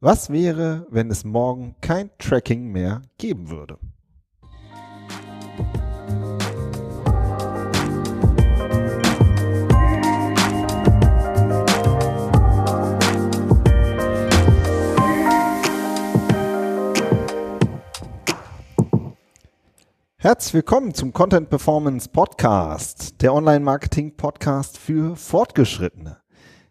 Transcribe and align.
Was 0.00 0.30
wäre, 0.30 0.86
wenn 0.90 1.10
es 1.10 1.24
morgen 1.24 1.74
kein 1.80 2.10
Tracking 2.18 2.70
mehr 2.70 3.02
geben 3.18 3.50
würde? 3.50 3.78
Herzlich 20.18 20.54
willkommen 20.54 20.94
zum 20.94 21.12
Content 21.12 21.50
Performance 21.50 22.08
Podcast, 22.08 23.20
der 23.20 23.34
Online-Marketing 23.34 24.16
Podcast 24.16 24.78
für 24.78 25.16
Fortgeschrittene. 25.16 26.18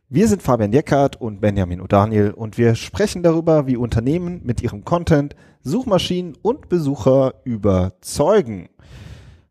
Wir 0.10 0.30
sind 0.30 0.42
Fabian 0.42 0.71
Jeckert 0.71 1.20
und 1.20 1.42
Benjamin 1.42 1.82
O'Daniel 1.82 2.32
und 2.32 2.57
wir 2.57 2.76
sprechen 2.76 3.24
darüber, 3.24 3.68
wie 3.68 3.76
Unternehmen 3.76 4.39
mit 4.42 4.64
ihrem 4.64 4.86
Content 4.86 5.36
Suchmaschinen 5.64 6.38
und 6.42 6.70
Besucher 6.70 7.33
überzeugen. 7.43 8.70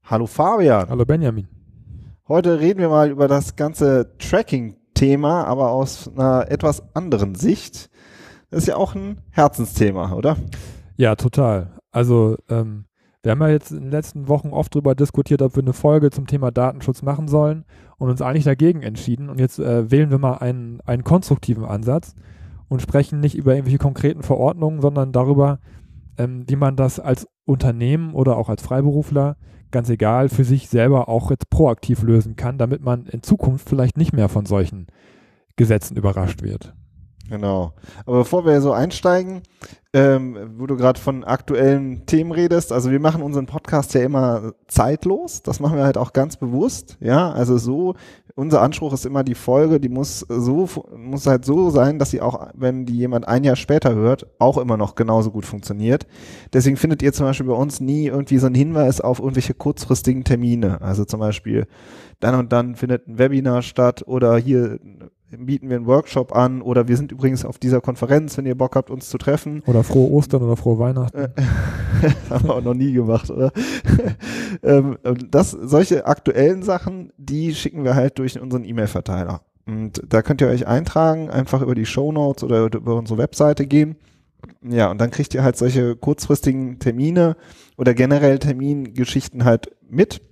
Hallo 0.03 0.27
Fabian. 0.27 0.89
Hallo 0.89 1.05
Benjamin. 1.05 1.47
Heute 2.27 2.59
reden 2.59 2.81
wir 2.81 2.89
mal 2.89 3.11
über 3.11 3.29
das 3.29 3.57
ganze 3.57 4.17
Tracking-Thema, 4.17 5.45
aber 5.45 5.73
aus 5.73 6.09
einer 6.17 6.51
etwas 6.51 6.83
anderen 6.95 7.35
Sicht. 7.35 7.91
Das 8.49 8.61
ist 8.61 8.69
ja 8.69 8.77
auch 8.77 8.95
ein 8.95 9.21
Herzensthema, 9.33 10.15
oder? 10.15 10.39
Ja, 10.97 11.17
total. 11.17 11.79
Also 11.91 12.39
ähm, 12.49 12.87
wir 13.23 13.33
haben 13.33 13.43
ja 13.43 13.49
jetzt 13.49 13.73
in 13.73 13.83
den 13.83 13.91
letzten 13.91 14.27
Wochen 14.27 14.55
oft 14.55 14.75
darüber 14.75 14.95
diskutiert, 14.95 15.43
ob 15.43 15.55
wir 15.55 15.63
eine 15.63 15.75
Folge 15.75 16.09
zum 16.09 16.27
Thema 16.27 16.51
Datenschutz 16.51 17.03
machen 17.03 17.29
sollen 17.29 17.67
und 17.99 18.11
uns 18.11 18.23
eigentlich 18.23 18.45
dagegen 18.45 18.83
entschieden. 18.83 19.29
Und 19.29 19.41
jetzt 19.41 19.59
äh, 19.59 19.91
wählen 19.91 20.11
wir 20.11 20.19
mal 20.19 20.35
einen, 20.39 20.81
einen 20.85 21.05
konstruktiven 21.05 21.65
Ansatz 21.65 22.15
und 22.69 22.83
sprechen 22.83 23.21
nicht 23.21 23.37
über 23.37 23.55
irgendwelche 23.55 23.79
konkreten 23.79 24.23
Verordnungen, 24.23 24.81
sondern 24.81 25.13
darüber, 25.13 25.61
ähm, 26.19 26.45
wie 26.49 26.57
man 26.57 26.77
das 26.77 27.01
als 27.01 27.29
Unternehmen 27.45 28.15
oder 28.15 28.37
auch 28.37 28.49
als 28.49 28.63
Freiberufler 28.63 29.37
ganz 29.71 29.91
egal 29.91 30.29
für 30.29 30.45
sich 30.45 30.69
selber 30.69 31.09
auch 31.09 31.31
jetzt 31.31 31.51
proaktiv 31.51 32.03
lösen 32.03 32.37
kann, 32.37 32.59
damit 32.59 32.83
man 32.83 33.07
in 33.07 33.23
Zukunft 33.23 33.69
vielleicht 33.69 33.97
nicht 33.97 34.13
mehr 34.13 34.29
von 34.29 34.47
solchen 34.47 34.87
Gesetzen 35.57 35.97
überrascht 35.97 36.43
wird. 36.43 36.75
Genau. 37.29 37.73
Aber 38.05 38.19
bevor 38.19 38.45
wir 38.45 38.61
so 38.61 38.73
einsteigen, 38.73 39.43
ähm, 39.93 40.37
wo 40.59 40.67
du 40.67 40.77
gerade 40.77 41.01
von 41.01 41.25
aktuellen 41.25 42.05
Themen 42.07 42.31
redest, 42.31 42.73
also 42.73 42.91
wir 42.91 43.01
machen 43.01 43.23
unseren 43.23 43.47
Podcast 43.47 43.95
ja 43.95 44.03
immer 44.03 44.53
zeitlos. 44.69 45.43
Das 45.43 45.59
machen 45.59 45.77
wir 45.77 45.85
halt 45.85 45.97
auch 45.97 46.13
ganz 46.13 46.37
bewusst. 46.37 46.99
Ja, 47.01 47.33
also 47.33 47.57
so, 47.57 47.95
unser 48.35 48.61
Anspruch 48.61 48.93
ist 48.93 49.07
immer 49.07 49.25
die 49.25 49.35
Folge, 49.35 49.81
die 49.81 49.89
muss 49.89 50.21
so, 50.29 50.69
muss 50.95 51.27
halt 51.27 51.45
so 51.45 51.71
sein, 51.71 51.99
dass 51.99 52.11
sie 52.11 52.21
auch, 52.21 52.49
wenn 52.55 52.85
die 52.85 52.97
jemand 52.97 53.27
ein 53.27 53.43
Jahr 53.43 53.57
später 53.57 53.95
hört, 53.95 54.27
auch 54.39 54.59
immer 54.59 54.77
noch 54.77 54.95
genauso 54.95 55.31
gut 55.31 55.47
funktioniert. 55.47 56.07
Deswegen 56.53 56.77
findet 56.77 57.03
ihr 57.03 57.13
zum 57.13 57.27
Beispiel 57.27 57.47
bei 57.47 57.55
uns 57.55 57.81
nie 57.81 58.07
irgendwie 58.07 58.39
so 58.39 58.47
einen 58.47 58.55
Hinweis 58.55 59.01
auf 59.01 59.19
irgendwelche 59.19 59.55
kurzfristigen 59.55 60.25
Termine. 60.25 60.83
Also 60.83 61.07
zum 61.07 61.21
Beispiel, 61.21 61.67
dann 62.21 62.35
und 62.35 62.53
dann 62.53 62.77
findet 62.77 63.09
ein 63.09 63.19
Webinar 63.19 63.63
statt 63.63 64.05
oder 64.07 64.37
hier 64.37 64.79
bieten 65.31 65.69
wir 65.69 65.77
einen 65.77 65.87
Workshop 65.87 66.35
an 66.35 66.63
oder 66.63 66.89
wir 66.89 66.97
sind 66.97 67.11
übrigens 67.11 67.45
auf 67.45 67.59
dieser 67.59 67.81
Konferenz, 67.81 68.37
wenn 68.39 68.47
ihr 68.47 68.55
Bock 68.55 68.77
habt, 68.77 68.91
uns 68.91 69.09
zu 69.09 69.19
treffen. 69.19 69.63
Oder 69.67 69.83
frohe 69.83 70.11
Ostern 70.11 70.43
oder 70.43 70.57
frohe 70.57 70.79
Weihnachten. 70.79 71.19
Äh, 71.19 71.29
haben 72.31 72.49
wir 72.49 72.55
auch 72.55 72.63
noch 72.63 72.75
nie 72.75 72.93
gemacht, 72.93 73.31
oder? 73.31 73.53
Ähm, 74.63 74.97
das, 75.31 75.51
solche 75.51 76.07
aktuellen 76.07 76.63
Sachen, 76.63 77.13
die 77.19 77.55
schicken 77.55 77.85
wir 77.85 77.95
halt 77.95 78.19
durch 78.19 78.41
unseren 78.41 78.65
E-Mail-Verteiler. 78.65 79.43
Und 79.67 80.03
da 80.09 80.23
könnt 80.23 80.41
ihr 80.41 80.49
euch 80.49 80.67
eintragen, 80.67 81.29
einfach 81.29 81.61
über 81.61 81.75
die 81.75 81.85
Show 81.85 82.11
Notes 82.11 82.43
oder 82.43 82.65
über 82.65 82.95
unsere 82.95 83.19
Webseite 83.19 83.67
gehen. 83.67 83.97
Ja, 84.63 84.91
und 84.91 84.99
dann 84.99 85.11
kriegt 85.11 85.35
ihr 85.35 85.43
halt 85.43 85.57
solche 85.57 85.95
kurzfristigen 85.95 86.79
Termine 86.79 87.37
oder 87.77 87.93
generell 87.93 88.39
Termingeschichten 88.39 89.45
halt 89.45 89.71
mit. 89.91 90.23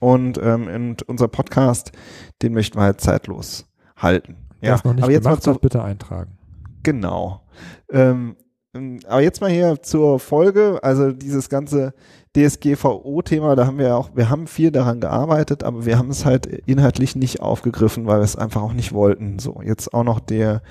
Und, 0.00 0.40
ähm, 0.42 0.68
und 0.68 1.02
unser 1.02 1.28
Podcast, 1.28 1.92
den 2.40 2.54
möchten 2.54 2.78
wir 2.78 2.84
halt 2.84 3.00
zeitlos 3.00 3.66
halten. 3.96 4.36
Ja, 4.60 4.80
noch 4.84 4.94
nicht 4.94 5.02
aber 5.04 5.12
jetzt 5.12 5.24
mal 5.24 5.38
zu, 5.38 5.54
bitte 5.54 5.82
eintragen. 5.82 6.38
Genau. 6.82 7.42
Ähm, 7.90 8.36
ähm, 8.74 8.98
aber 9.06 9.22
jetzt 9.22 9.40
mal 9.40 9.50
hier 9.50 9.80
zur 9.82 10.18
Folge, 10.18 10.80
also 10.82 11.12
dieses 11.12 11.48
ganze 11.48 11.94
DSGVO-Thema, 12.36 13.54
da 13.54 13.66
haben 13.66 13.78
wir 13.78 13.96
auch, 13.96 14.10
wir 14.14 14.28
haben 14.28 14.46
viel 14.46 14.72
daran 14.72 15.00
gearbeitet, 15.00 15.62
aber 15.62 15.86
wir 15.86 15.98
haben 15.98 16.10
es 16.10 16.24
halt 16.24 16.46
inhaltlich 16.46 17.14
nicht 17.14 17.40
aufgegriffen, 17.40 18.06
weil 18.06 18.18
wir 18.18 18.24
es 18.24 18.36
einfach 18.36 18.62
auch 18.62 18.72
nicht 18.72 18.92
wollten. 18.92 19.38
So, 19.38 19.60
jetzt 19.62 19.94
auch 19.94 20.02
noch 20.02 20.18
der, 20.18 20.62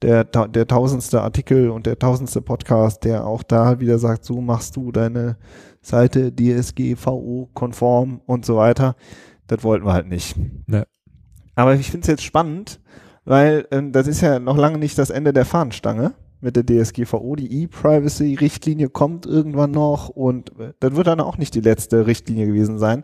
der, 0.00 0.24
der 0.24 0.66
tausendste 0.66 1.22
Artikel 1.22 1.70
und 1.70 1.86
der 1.86 1.98
tausendste 1.98 2.40
Podcast, 2.40 3.04
der 3.04 3.26
auch 3.26 3.42
da 3.42 3.80
wieder 3.80 3.98
sagt, 3.98 4.24
so 4.24 4.40
machst 4.40 4.76
du 4.76 4.92
deine 4.92 5.36
Seite 5.82 6.32
DSGVO-konform 6.32 8.20
und 8.26 8.46
so 8.46 8.56
weiter. 8.56 8.94
Das 9.48 9.64
wollten 9.64 9.86
wir 9.86 9.94
halt 9.94 10.08
nicht. 10.08 10.36
Ne. 10.68 10.86
Aber 11.58 11.74
ich 11.74 11.90
finde 11.90 12.02
es 12.02 12.06
jetzt 12.06 12.22
spannend, 12.22 12.78
weil 13.24 13.66
äh, 13.70 13.82
das 13.90 14.06
ist 14.06 14.20
ja 14.20 14.38
noch 14.38 14.56
lange 14.56 14.78
nicht 14.78 14.96
das 14.96 15.10
Ende 15.10 15.32
der 15.32 15.44
Fahnenstange 15.44 16.14
mit 16.40 16.54
der 16.54 16.64
DSGVO. 16.64 17.34
Die 17.34 17.64
E-Privacy-Richtlinie 17.64 18.90
kommt 18.90 19.26
irgendwann 19.26 19.72
noch 19.72 20.08
und 20.08 20.50
äh, 20.60 20.74
das 20.78 20.94
wird 20.94 21.08
dann 21.08 21.18
auch 21.18 21.36
nicht 21.36 21.56
die 21.56 21.60
letzte 21.60 22.06
Richtlinie 22.06 22.46
gewesen 22.46 22.78
sein. 22.78 23.02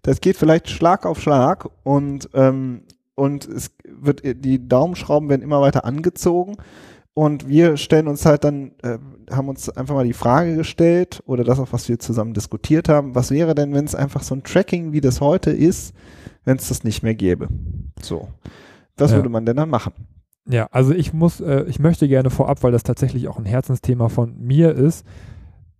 Das 0.00 0.22
geht 0.22 0.38
vielleicht 0.38 0.70
Schlag 0.70 1.04
auf 1.04 1.20
Schlag 1.20 1.68
und, 1.82 2.30
ähm, 2.32 2.84
und 3.14 3.46
es 3.46 3.72
wird, 3.84 4.22
die 4.24 4.66
Daumenschrauben 4.66 5.28
werden 5.28 5.42
immer 5.42 5.60
weiter 5.60 5.84
angezogen. 5.84 6.56
Und 7.12 7.46
wir 7.46 7.76
stellen 7.76 8.08
uns 8.08 8.24
halt 8.24 8.44
dann, 8.44 8.72
äh, 8.82 8.96
haben 9.30 9.50
uns 9.50 9.68
einfach 9.68 9.94
mal 9.94 10.06
die 10.06 10.14
Frage 10.14 10.56
gestellt, 10.56 11.22
oder 11.26 11.44
das 11.44 11.60
auch, 11.60 11.68
was 11.72 11.90
wir 11.90 11.98
zusammen 11.98 12.32
diskutiert 12.32 12.88
haben, 12.88 13.14
was 13.14 13.30
wäre 13.30 13.54
denn, 13.54 13.74
wenn 13.74 13.84
es 13.84 13.94
einfach 13.94 14.22
so 14.22 14.34
ein 14.34 14.44
Tracking, 14.44 14.92
wie 14.92 15.02
das 15.02 15.20
heute 15.20 15.50
ist, 15.50 15.92
wenn 16.44 16.56
es 16.56 16.68
das 16.68 16.84
nicht 16.84 17.02
mehr 17.02 17.14
gäbe? 17.14 17.48
So. 18.00 18.28
Was 18.96 19.10
ja. 19.10 19.18
würde 19.18 19.28
man 19.28 19.46
denn 19.46 19.56
dann 19.56 19.70
machen? 19.70 19.92
Ja, 20.46 20.66
also 20.70 20.92
ich 20.92 21.12
muss, 21.12 21.40
äh, 21.40 21.64
ich 21.68 21.78
möchte 21.78 22.08
gerne 22.08 22.30
vorab, 22.30 22.62
weil 22.62 22.72
das 22.72 22.82
tatsächlich 22.82 23.28
auch 23.28 23.38
ein 23.38 23.44
Herzensthema 23.44 24.08
von 24.08 24.36
mir 24.38 24.74
ist, 24.74 25.06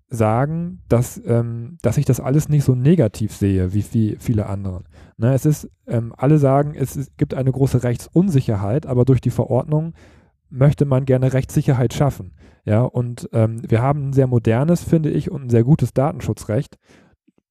sagen, 0.09 0.81
dass, 0.89 1.21
ähm, 1.25 1.79
dass 1.83 1.97
ich 1.97 2.05
das 2.05 2.21
alles 2.21 2.49
nicht 2.49 2.65
so 2.65 2.75
negativ 2.75 3.35
sehe 3.35 3.73
wie, 3.73 3.85
wie 3.93 4.17
viele 4.21 4.47
andere. 4.47 4.85
Ne, 5.17 5.33
es 5.33 5.47
ist, 5.47 5.71
ähm, 5.87 6.15
alle 6.17 6.39
sagen, 6.39 6.75
es 6.75 6.97
ist, 6.97 7.17
gibt 7.17 7.35
eine 7.35 7.51
große 7.51 7.83
Rechtsunsicherheit, 7.83 8.87
aber 8.87 9.05
durch 9.05 9.21
die 9.21 9.31
Verordnung 9.31 9.95
möchte 10.51 10.85
man 10.85 11.07
gerne 11.07 11.33
Rechtssicherheit 11.33 11.95
schaffen. 11.95 12.33
Ja, 12.65 12.83
und 12.83 13.29
ähm, 13.33 13.63
wir 13.69 13.83
haben 13.83 14.09
ein 14.09 14.13
sehr 14.13 14.27
modernes, 14.27 14.85
finde 14.85 15.11
ich, 15.11 15.31
und 15.31 15.45
ein 15.45 15.51
sehr 15.51 15.65
gutes 15.65 15.95
Datenschutzrecht, 15.95 16.79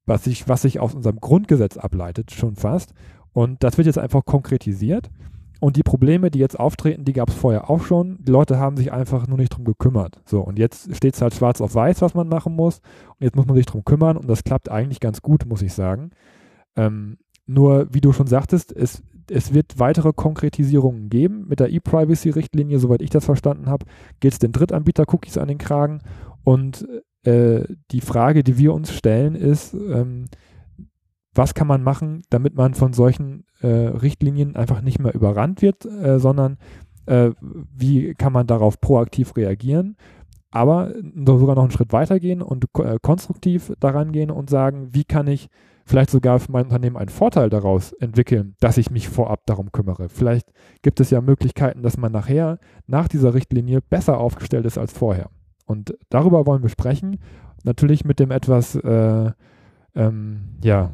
was 0.06 0.23
sich, 0.23 0.47
was 0.47 0.63
sich 0.63 0.79
aus 0.79 0.94
unserem 0.94 1.19
Grundgesetz 1.19 1.78
ableitet, 1.78 2.31
schon 2.31 2.56
fast. 2.56 2.94
Und 3.34 3.63
das 3.63 3.78
wird 3.78 3.85
jetzt 3.85 4.00
einfach 4.00 4.25
konkretisiert. 4.25 5.09
Und 5.59 5.75
die 5.75 5.84
Probleme, 5.84 6.31
die 6.31 6.39
jetzt 6.39 6.59
auftreten, 6.59 7.06
die 7.06 7.13
gab 7.13 7.29
es 7.29 7.35
vorher 7.35 7.69
auch 7.69 7.84
schon. 7.84 8.17
Die 8.23 8.31
Leute 8.31 8.57
haben 8.57 8.78
sich 8.78 8.91
einfach 8.91 9.28
nur 9.28 9.38
nicht 9.38 9.50
drum 9.50 9.63
gekümmert. 9.63 10.19
So, 10.25 10.41
und 10.41 10.57
jetzt 10.57 10.95
steht 10.95 11.13
es 11.13 11.22
halt 11.22 11.35
schwarz 11.35 11.62
auf 11.62 11.75
weiß, 11.75 12.01
was 12.01 12.16
man 12.16 12.28
machen 12.28 12.56
muss. 12.56 12.79
Und 13.09 13.22
jetzt 13.22 13.35
muss 13.35 13.45
man 13.45 13.56
sich 13.56 13.67
drum 13.67 13.85
kümmern 13.85 14.17
und 14.17 14.28
das 14.28 14.44
klappt 14.44 14.69
eigentlich 14.69 15.00
ganz 15.00 15.22
gut, 15.22 15.45
muss 15.45 15.62
ich 15.62 15.73
sagen. 15.73 16.09
Ähm, 16.75 17.19
nur, 17.45 17.88
wie 17.91 18.01
du 18.01 18.12
schon 18.12 18.25
sagtest, 18.25 18.75
es, 18.75 19.03
es 19.29 19.53
wird 19.53 19.78
weitere 19.78 20.13
Konkretisierungen 20.13 21.09
geben. 21.09 21.45
Mit 21.47 21.59
der 21.59 21.69
E-Privacy-Richtlinie, 21.69 22.79
soweit 22.79 23.03
ich 23.03 23.12
das 23.12 23.25
verstanden 23.25 23.69
habe, 23.69 23.85
geht 24.19 24.33
es 24.33 24.39
den 24.39 24.53
Drittanbieter-Cookies 24.53 25.38
an 25.38 25.47
den 25.47 25.59
Kragen. 25.59 26.00
Und 26.44 26.88
äh, 27.24 27.64
die 27.92 28.02
Frage, 28.02 28.44
die 28.44 28.58
wir 28.58 28.74
uns 28.74 28.94
stellen, 28.94 29.36
ist, 29.36 29.74
ähm, 29.74 30.26
was 31.34 31.54
kann 31.54 31.68
man 31.68 31.84
machen, 31.84 32.24
damit 32.30 32.56
man 32.56 32.74
von 32.74 32.94
solchen 32.94 33.46
äh, 33.62 33.68
Richtlinien 33.68 34.56
einfach 34.56 34.82
nicht 34.82 35.00
mehr 35.00 35.14
überrannt 35.14 35.62
wird, 35.62 35.86
äh, 35.86 36.20
sondern 36.20 36.58
äh, 37.06 37.31
wie 37.42 38.14
kann 38.16 38.34
man 38.34 38.48
darauf 38.48 38.81
proaktiv 38.81 39.36
reagieren, 39.38 39.95
aber 40.51 40.94
sogar 41.25 41.56
noch 41.56 41.63
einen 41.63 41.72
Schritt 41.72 41.94
weitergehen 41.94 42.42
und 42.42 42.66
äh, 42.80 42.98
konstruktiv 43.01 43.72
daran 43.80 44.12
gehen 44.12 44.30
und 44.30 44.50
sagen, 44.50 44.90
wie 44.92 45.06
kann 45.06 45.28
ich 45.28 45.48
vielleicht 45.86 46.10
sogar 46.10 46.40
für 46.40 46.51
mein 46.51 46.66
Unternehmen 46.66 46.98
einen 46.98 47.10
Vorteil 47.10 47.50
daraus 47.50 47.94
entwickeln, 47.94 48.56
dass 48.60 48.78
ich 48.78 48.92
mich 48.92 49.10
vorab 49.10 49.45
darum 49.45 49.72
kümmere. 49.72 50.10
Vielleicht 50.10 50.51
gibt 50.81 51.00
es 51.00 51.10
ja 51.10 51.22
Möglichkeiten, 51.22 51.81
dass 51.81 51.98
man 51.98 52.12
nachher 52.12 52.60
nach 52.88 53.07
dieser 53.07 53.34
Richtlinie 53.34 53.81
besser 53.81 54.18
aufgestellt 54.18 54.66
ist 54.66 54.78
als 54.78 54.92
vorher. 54.92 55.30
Und 55.71 55.97
darüber 56.09 56.45
wollen 56.45 56.62
wir 56.62 56.69
sprechen. 56.69 57.19
Natürlich 57.63 58.06
mit 58.06 58.19
dem 58.19 58.31
etwas, 58.31 58.75
äh, 58.75 59.31
ähm, 59.95 60.41
ja, 60.63 60.91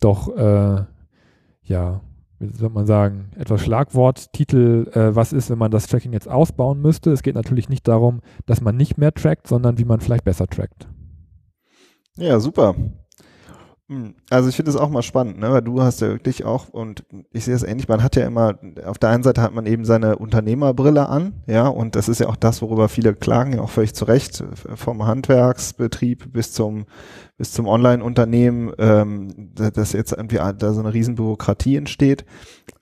doch, 0.00 0.34
äh, 0.36 0.84
ja, 1.62 2.00
wie 2.38 2.56
soll 2.56 2.70
man 2.70 2.86
sagen, 2.86 3.30
etwas 3.36 3.62
Schlagworttitel, 3.62 4.90
äh, 4.94 5.14
was 5.14 5.32
ist, 5.32 5.50
wenn 5.50 5.58
man 5.58 5.70
das 5.70 5.86
Tracking 5.86 6.12
jetzt 6.12 6.28
ausbauen 6.28 6.80
müsste. 6.80 7.10
Es 7.10 7.22
geht 7.22 7.34
natürlich 7.34 7.68
nicht 7.68 7.86
darum, 7.86 8.20
dass 8.46 8.60
man 8.60 8.76
nicht 8.76 8.96
mehr 8.96 9.12
trackt, 9.12 9.46
sondern 9.46 9.78
wie 9.78 9.84
man 9.84 10.00
vielleicht 10.00 10.24
besser 10.24 10.46
trackt. 10.46 10.88
Ja, 12.16 12.40
super. 12.40 12.74
Hm. 13.90 14.14
Also 14.30 14.48
ich 14.48 14.54
finde 14.54 14.70
es 14.70 14.76
auch 14.76 14.88
mal 14.88 15.02
spannend, 15.02 15.40
ne? 15.40 15.50
weil 15.50 15.62
du 15.62 15.82
hast 15.82 16.00
ja 16.00 16.10
wirklich 16.10 16.44
auch, 16.44 16.68
und 16.68 17.02
ich 17.32 17.44
sehe 17.44 17.56
es 17.56 17.64
ähnlich, 17.64 17.88
man 17.88 18.04
hat 18.04 18.14
ja 18.14 18.24
immer, 18.24 18.56
auf 18.86 18.98
der 18.98 19.08
einen 19.08 19.24
Seite 19.24 19.42
hat 19.42 19.52
man 19.52 19.66
eben 19.66 19.84
seine 19.84 20.16
Unternehmerbrille 20.16 21.08
an, 21.08 21.32
ja, 21.48 21.66
und 21.66 21.96
das 21.96 22.08
ist 22.08 22.20
ja 22.20 22.28
auch 22.28 22.36
das, 22.36 22.62
worüber 22.62 22.88
viele 22.88 23.14
klagen, 23.14 23.54
ja 23.54 23.62
auch 23.62 23.70
völlig 23.70 23.92
zu 23.92 24.04
Recht, 24.04 24.44
vom 24.76 25.06
Handwerksbetrieb 25.06 26.32
bis 26.32 26.52
zum, 26.52 26.84
bis 27.36 27.50
zum 27.50 27.66
Online-Unternehmen, 27.66 28.70
ähm, 28.78 29.50
dass 29.56 29.92
jetzt 29.92 30.12
irgendwie 30.12 30.36
da 30.36 30.72
so 30.72 30.78
eine 30.78 30.94
Riesenbürokratie 30.94 31.74
entsteht. 31.74 32.24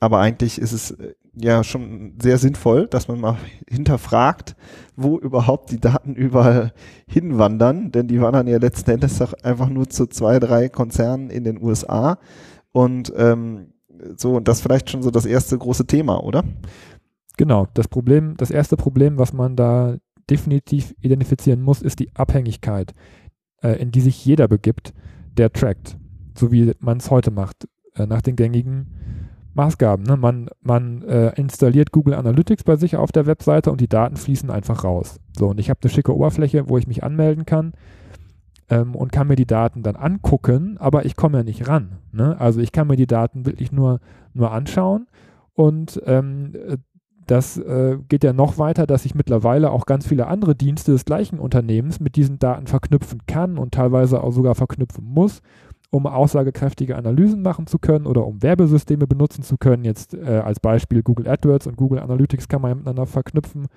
Aber 0.00 0.18
eigentlich 0.18 0.60
ist 0.60 0.72
es 0.72 0.94
ja 1.40 1.64
schon 1.64 2.14
sehr 2.20 2.38
sinnvoll, 2.38 2.86
dass 2.86 3.08
man 3.08 3.20
mal 3.20 3.36
hinterfragt, 3.68 4.56
wo 4.96 5.18
überhaupt 5.18 5.70
die 5.70 5.80
Daten 5.80 6.14
überall 6.14 6.72
hinwandern, 7.06 7.92
denn 7.92 8.08
die 8.08 8.20
wandern 8.20 8.46
ja 8.46 8.58
letzten 8.58 8.90
Endes 8.90 9.20
einfach 9.44 9.68
nur 9.68 9.88
zu 9.88 10.06
zwei, 10.06 10.38
drei 10.38 10.68
Konzernen 10.68 11.30
in 11.30 11.44
den 11.44 11.62
USA 11.62 12.18
und 12.72 13.12
ähm, 13.16 13.72
so, 14.16 14.36
und 14.36 14.46
das 14.46 14.60
vielleicht 14.60 14.90
schon 14.90 15.02
so 15.02 15.10
das 15.10 15.26
erste 15.26 15.58
große 15.58 15.86
Thema, 15.86 16.22
oder? 16.22 16.44
Genau, 17.36 17.66
das 17.74 17.88
Problem, 17.88 18.36
das 18.36 18.50
erste 18.50 18.76
Problem, 18.76 19.18
was 19.18 19.32
man 19.32 19.56
da 19.56 19.96
definitiv 20.30 20.94
identifizieren 21.00 21.62
muss, 21.62 21.82
ist 21.82 21.98
die 21.98 22.14
Abhängigkeit, 22.14 22.94
äh, 23.62 23.80
in 23.80 23.90
die 23.90 24.00
sich 24.00 24.24
jeder 24.24 24.48
begibt, 24.48 24.92
der 25.36 25.52
trackt, 25.52 25.96
so 26.36 26.52
wie 26.52 26.72
man 26.80 26.98
es 26.98 27.10
heute 27.10 27.30
macht, 27.30 27.68
äh, 27.94 28.06
nach 28.06 28.22
den 28.22 28.36
gängigen 28.36 28.97
Maßgaben. 29.54 30.04
Ne? 30.04 30.16
Man, 30.16 30.48
man 30.60 31.02
äh, 31.02 31.32
installiert 31.36 31.92
Google 31.92 32.14
Analytics 32.14 32.64
bei 32.64 32.76
sich 32.76 32.96
auf 32.96 33.12
der 33.12 33.26
Webseite 33.26 33.70
und 33.70 33.80
die 33.80 33.88
Daten 33.88 34.16
fließen 34.16 34.50
einfach 34.50 34.84
raus. 34.84 35.20
So, 35.36 35.48
und 35.48 35.60
ich 35.60 35.70
habe 35.70 35.80
eine 35.82 35.90
schicke 35.90 36.14
Oberfläche, 36.14 36.68
wo 36.68 36.78
ich 36.78 36.86
mich 36.86 37.02
anmelden 37.02 37.46
kann 37.46 37.72
ähm, 38.68 38.94
und 38.94 39.12
kann 39.12 39.28
mir 39.28 39.36
die 39.36 39.46
Daten 39.46 39.82
dann 39.82 39.96
angucken, 39.96 40.76
aber 40.78 41.04
ich 41.04 41.16
komme 41.16 41.38
ja 41.38 41.44
nicht 41.44 41.68
ran. 41.68 41.98
Ne? 42.12 42.38
Also 42.38 42.60
ich 42.60 42.72
kann 42.72 42.86
mir 42.86 42.96
die 42.96 43.06
Daten 43.06 43.46
wirklich 43.46 43.72
nur, 43.72 44.00
nur 44.34 44.52
anschauen 44.52 45.06
und 45.54 46.00
ähm, 46.06 46.52
das 47.28 47.58
äh, 47.58 47.98
geht 48.08 48.24
ja 48.24 48.32
noch 48.32 48.58
weiter, 48.58 48.86
dass 48.86 49.04
ich 49.04 49.14
mittlerweile 49.14 49.70
auch 49.70 49.84
ganz 49.86 50.06
viele 50.06 50.26
andere 50.28 50.54
Dienste 50.54 50.92
des 50.92 51.04
gleichen 51.04 51.38
Unternehmens 51.38 52.00
mit 52.00 52.16
diesen 52.16 52.38
Daten 52.38 52.66
verknüpfen 52.66 53.20
kann 53.26 53.58
und 53.58 53.74
teilweise 53.74 54.22
auch 54.22 54.32
sogar 54.32 54.54
verknüpfen 54.54 55.04
muss 55.04 55.42
um 55.90 56.06
aussagekräftige 56.06 56.96
Analysen 56.96 57.42
machen 57.42 57.66
zu 57.66 57.78
können 57.78 58.06
oder 58.06 58.26
um 58.26 58.42
Werbesysteme 58.42 59.06
benutzen 59.06 59.42
zu 59.42 59.56
können. 59.56 59.84
Jetzt 59.84 60.14
äh, 60.14 60.42
als 60.44 60.60
Beispiel 60.60 61.02
Google 61.02 61.28
AdWords 61.28 61.66
und 61.66 61.76
Google 61.76 62.00
Analytics 62.00 62.48
kann 62.48 62.60
man 62.60 62.78
miteinander 62.78 63.06
verknüpfen 63.06 63.68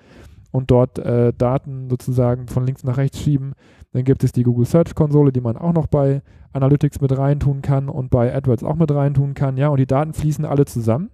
und 0.52 0.70
dort 0.72 1.00
äh, 1.00 1.32
Daten 1.34 1.90
sozusagen 1.90 2.48
von 2.48 2.66
links 2.66 2.84
nach 2.84 2.98
rechts 2.98 3.20
schieben. 3.20 3.54
Dann 3.94 4.04
gibt 4.04 4.24
es 4.24 4.34
die 4.34 4.44
Google 4.44 4.66
Search 4.66 4.94
Konsole, 4.94 5.32
die 5.32 5.42
man 5.42 5.58
auch 5.58 5.74
noch 5.74 5.88
bei 5.88 6.22
Analytics 6.52 7.00
mit 7.00 7.18
reintun 7.18 7.62
kann 7.62 7.88
und 7.88 8.10
bei 8.10 8.36
AdWords 8.36 8.64
auch 8.64 8.76
mit 8.76 8.92
reintun 8.92 9.34
kann. 9.34 9.56
Ja, 9.56 9.70
und 9.70 9.80
die 9.80 9.88
Daten 9.88 10.14
fließen 10.14 10.44
alle 10.44 10.66
zusammen. 10.66 11.10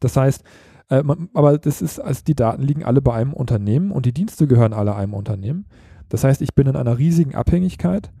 Das 0.00 0.16
heißt, 0.16 0.44
äh, 0.90 1.02
man, 1.02 1.30
aber 1.32 1.56
das 1.56 1.80
ist, 1.80 1.98
also 1.98 2.22
die 2.26 2.34
Daten 2.34 2.62
liegen 2.62 2.84
alle 2.84 3.00
bei 3.00 3.14
einem 3.14 3.32
Unternehmen 3.32 3.90
und 3.90 4.04
die 4.04 4.12
Dienste 4.12 4.46
gehören 4.46 4.74
alle 4.74 4.94
einem 4.94 5.14
Unternehmen. 5.14 5.66
Das 6.10 6.24
heißt, 6.24 6.42
ich 6.42 6.54
bin 6.54 6.66
in 6.66 6.76
einer 6.76 6.98
riesigen 6.98 7.34
Abhängigkeit. 7.34 8.12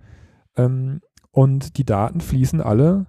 Ähm, 0.56 1.00
und 1.32 1.78
die 1.78 1.84
Daten 1.84 2.20
fließen 2.20 2.60
alle 2.60 3.06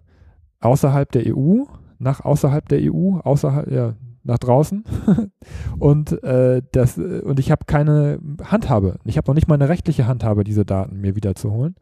außerhalb 0.62 1.12
der 1.12 1.36
EU, 1.36 1.64
nach 2.00 2.22
außerhalb 2.22 2.68
der 2.70 2.80
EU, 2.82 3.20
außerhalb, 3.20 3.70
ja, 3.70 3.96
nach 4.24 4.40
draußen. 4.40 4.84
und, 5.80 6.24
äh, 6.24 6.62
das, 6.72 6.98
und 6.98 7.40
ich 7.40 7.52
habe 7.52 7.66
keine 7.66 8.20
Handhabe. 8.44 8.98
Ich 9.04 9.18
habe 9.18 9.30
noch 9.30 9.36
nicht 9.36 9.48
mal 9.48 9.56
eine 9.56 9.70
rechtliche 9.70 10.08
Handhabe, 10.08 10.44
diese 10.44 10.66
Daten 10.66 11.02
mir 11.02 11.16
wiederzuholen. 11.16 11.76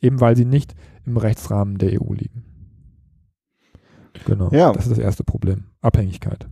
Eben 0.00 0.20
weil 0.20 0.36
sie 0.36 0.44
nicht 0.44 0.74
im 1.04 1.16
Rechtsrahmen 1.16 1.78
der 1.78 2.00
EU 2.00 2.12
liegen. 2.12 2.44
Genau. 4.24 4.50
Ja. 4.50 4.72
Das 4.72 4.86
ist 4.86 4.92
das 4.92 4.98
erste 4.98 5.24
Problem. 5.24 5.64
Abhängigkeit. 5.80 6.48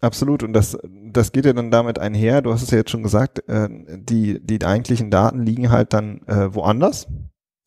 Absolut. 0.00 0.42
Und 0.42 0.52
das, 0.52 0.78
das 1.10 1.32
geht 1.32 1.46
ja 1.46 1.52
dann 1.52 1.70
damit 1.70 1.98
einher. 1.98 2.42
Du 2.42 2.52
hast 2.52 2.62
es 2.62 2.70
ja 2.70 2.78
jetzt 2.78 2.90
schon 2.90 3.02
gesagt, 3.02 3.48
äh, 3.48 3.68
die, 3.96 4.44
die 4.44 4.64
eigentlichen 4.64 5.10
Daten 5.10 5.42
liegen 5.42 5.70
halt 5.70 5.92
dann 5.92 6.20
äh, 6.26 6.54
woanders. 6.54 7.08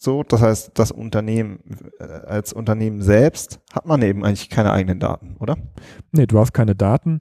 So, 0.04 0.24
das 0.24 0.42
heißt, 0.42 0.72
das 0.74 0.92
Unternehmen 0.92 1.60
äh, 2.00 2.04
als 2.04 2.54
Unternehmen 2.54 3.04
selbst 3.04 3.60
hat 3.72 3.86
man 3.86 4.02
eben 4.02 4.26
eigentlich 4.26 4.50
keine 4.50 4.72
eigenen 4.72 5.00
Daten, 5.00 5.36
oder? 5.40 5.58
Nee, 6.12 6.26
du 6.26 6.40
hast 6.40 6.54
keine 6.54 6.74
Daten, 6.74 7.20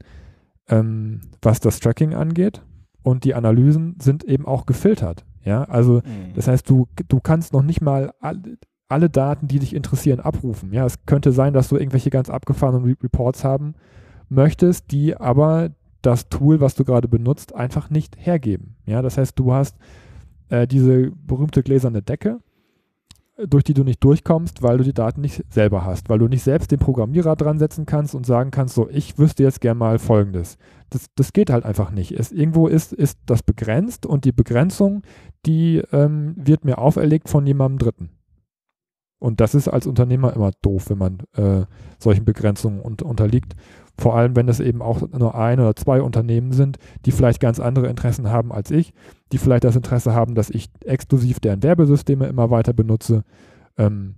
ähm, 0.67 1.21
was 1.43 1.61
das 1.61 1.81
Tracking 1.81 2.15
angeht. 2.15 2.63
Und 3.03 3.25
die 3.25 3.35
Analysen 3.35 3.97
sind 4.01 4.25
eben 4.25 4.47
auch 4.47 4.65
gefiltert. 4.65 5.27
Ja, 5.45 5.65
also 5.65 5.97
mhm. 5.97 6.33
das 6.35 6.49
heißt, 6.49 6.71
du, 6.71 6.89
du 7.07 7.21
kannst 7.21 7.53
noch 7.53 7.63
nicht 7.63 7.83
mal 7.83 8.15
alle, 8.19 8.57
alle 8.89 9.11
Daten, 9.11 9.47
die 9.47 9.59
dich 9.59 9.75
interessieren, 9.75 10.21
abrufen. 10.21 10.73
Ja, 10.73 10.87
es 10.87 11.05
könnte 11.05 11.33
sein, 11.33 11.53
dass 11.53 11.69
du 11.69 11.77
irgendwelche 11.77 12.09
ganz 12.09 12.31
abgefahrenen 12.31 12.97
Reports 13.03 13.45
haben 13.45 13.75
möchtest, 14.31 14.91
die 14.91 15.15
aber 15.15 15.69
das 16.01 16.31
Tool, 16.31 16.63
was 16.63 16.77
du 16.77 16.85
gerade 16.85 17.09
benutzt, 17.09 17.55
einfach 17.55 17.91
nicht 17.91 18.17
hergeben. 18.19 18.77
Ja, 18.87 19.03
das 19.03 19.19
heißt, 19.19 19.39
du 19.39 19.53
hast 19.53 19.77
äh, 20.49 20.67
diese 20.67 21.11
berühmte 21.11 21.63
gläserne 21.63 22.01
Decke 22.01 22.41
durch 23.47 23.65
die 23.65 23.75
du 23.75 23.85
nicht 23.85 24.03
durchkommst, 24.03 24.63
weil 24.63 24.79
du 24.79 24.85
die 24.85 24.93
Daten 24.93 25.21
nicht 25.21 25.45
selber 25.51 25.85
hast, 25.85 26.09
weil 26.09 26.19
du 26.19 26.29
nicht 26.29 26.43
selbst 26.43 26.71
den 26.71 26.79
Programmierer 26.79 27.37
dran 27.37 27.59
setzen 27.59 27.87
kannst 27.87 28.15
und 28.15 28.27
sagen 28.27 28.51
kannst, 28.51 28.75
so, 28.75 28.89
ich 28.91 29.19
wüsste 29.19 29.43
jetzt 29.43 29.61
gern 29.61 29.79
mal 29.79 29.99
Folgendes. 29.99 30.59
Das, 30.91 31.07
das 31.15 31.33
geht 31.33 31.51
halt 31.51 31.65
einfach 31.65 31.91
nicht. 31.91 32.13
Es, 32.13 32.33
irgendwo 32.33 32.67
ist, 32.67 32.93
ist 32.93 33.19
das 33.27 33.43
begrenzt 33.43 34.07
und 34.07 34.25
die 34.25 34.33
Begrenzung, 34.33 35.03
die 35.47 35.83
ähm, 35.93 36.35
wird 36.37 36.65
mir 36.65 36.79
auferlegt 36.79 37.29
von 37.29 37.47
jemandem 37.47 37.79
Dritten. 37.79 38.11
Und 39.21 39.41
das 39.41 39.55
ist 39.55 39.69
als 39.69 39.87
Unternehmer 39.87 40.35
immer 40.35 40.51
doof, 40.63 40.89
wenn 40.89 40.99
man 40.99 41.19
äh, 41.35 41.67
solchen 41.99 42.25
Begrenzungen 42.25 42.81
un 42.81 42.97
unterliegt. 43.03 43.55
Vor 44.01 44.17
allem, 44.17 44.35
wenn 44.35 44.49
es 44.49 44.61
eben 44.61 44.81
auch 44.81 45.03
nur 45.13 45.35
ein 45.35 45.61
oder 45.61 45.77
zwei 45.77 46.01
Unternehmen 46.01 46.53
sind, 46.53 46.79
die 47.05 47.13
vielleicht 47.13 47.39
ganz 47.39 47.61
andere 47.61 47.87
Interessen 47.87 48.31
haben 48.31 48.51
als 48.51 48.71
ich, 48.71 48.95
die 49.31 49.37
vielleicht 49.37 49.65
das 49.65 49.77
Interesse 49.77 50.15
haben, 50.15 50.35
dass 50.35 50.49
ich 50.49 50.71
exklusiv 50.87 51.39
deren 51.39 51.63
Werbesysteme 51.63 52.27
immer 52.27 52.51
weiter 52.51 52.73
benutze. 52.73 53.25
Ähm, 53.77 54.15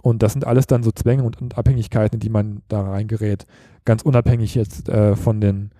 und 0.00 0.22
das 0.22 0.32
sind 0.32 0.46
alles 0.46 0.66
dann 0.66 0.82
so 0.82 0.90
Zwänge 0.90 1.22
und, 1.22 1.38
und, 1.42 1.58
Abhängigkeiten, 1.58 2.14
in 2.14 2.20
die 2.20 2.30
man 2.30 2.62
da 2.68 2.80
reingerät, 2.80 3.44
ganz 3.84 4.00
unabhängig 4.00 4.54
jetzt 4.54 4.88
äh, 4.88 5.16
von, 5.16 5.38
den, 5.42 5.72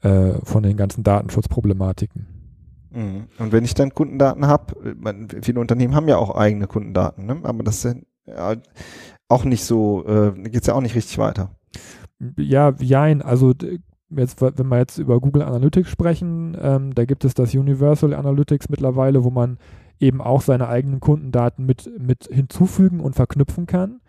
äh, 0.00 0.32
von 0.42 0.62
den 0.62 0.78
ganzen 0.78 1.04
Datenschutzproblematiken. 1.04 2.28
Mhm. 2.92 3.24
Und 3.38 3.52
wenn 3.52 3.64
ich 3.66 3.74
dann 3.74 3.92
Kundendaten 3.92 4.46
habe, 4.46 4.96
viele 5.42 5.60
Unternehmen 5.60 5.94
haben 5.94 6.08
ja 6.08 6.16
auch 6.16 6.34
eigene 6.34 6.66
Kundendaten, 6.66 7.26
ne? 7.26 7.40
aber 7.42 7.62
das 7.62 7.84
ist 7.84 7.98
ja 8.26 8.54
auch 9.28 9.44
nicht 9.44 9.66
so, 9.66 10.02
äh, 10.06 10.32
geht 10.48 10.62
es 10.62 10.66
ja 10.66 10.72
auch 10.72 10.80
nicht 10.80 10.94
richtig 10.94 11.18
weiter. 11.18 11.50
Ja, 12.36 12.74
jein. 12.78 13.22
Also 13.22 13.54
jetzt, 14.10 14.40
wenn 14.40 14.68
wir 14.68 14.78
jetzt 14.78 14.98
über 14.98 15.20
Google 15.20 15.42
Analytics 15.42 15.90
sprechen, 15.90 16.56
ähm, 16.60 16.94
da 16.94 17.04
gibt 17.04 17.24
es 17.24 17.34
das 17.34 17.54
Universal 17.54 18.14
Analytics 18.14 18.68
mittlerweile, 18.68 19.24
wo 19.24 19.30
man 19.30 19.58
eben 20.00 20.20
auch 20.20 20.40
seine 20.40 20.68
eigenen 20.68 21.00
Kundendaten 21.00 21.66
mit, 21.66 21.90
mit 21.98 22.28
hinzufügen 22.30 23.00
und 23.00 23.14
verknüpfen 23.14 23.66
kann. 23.66 24.00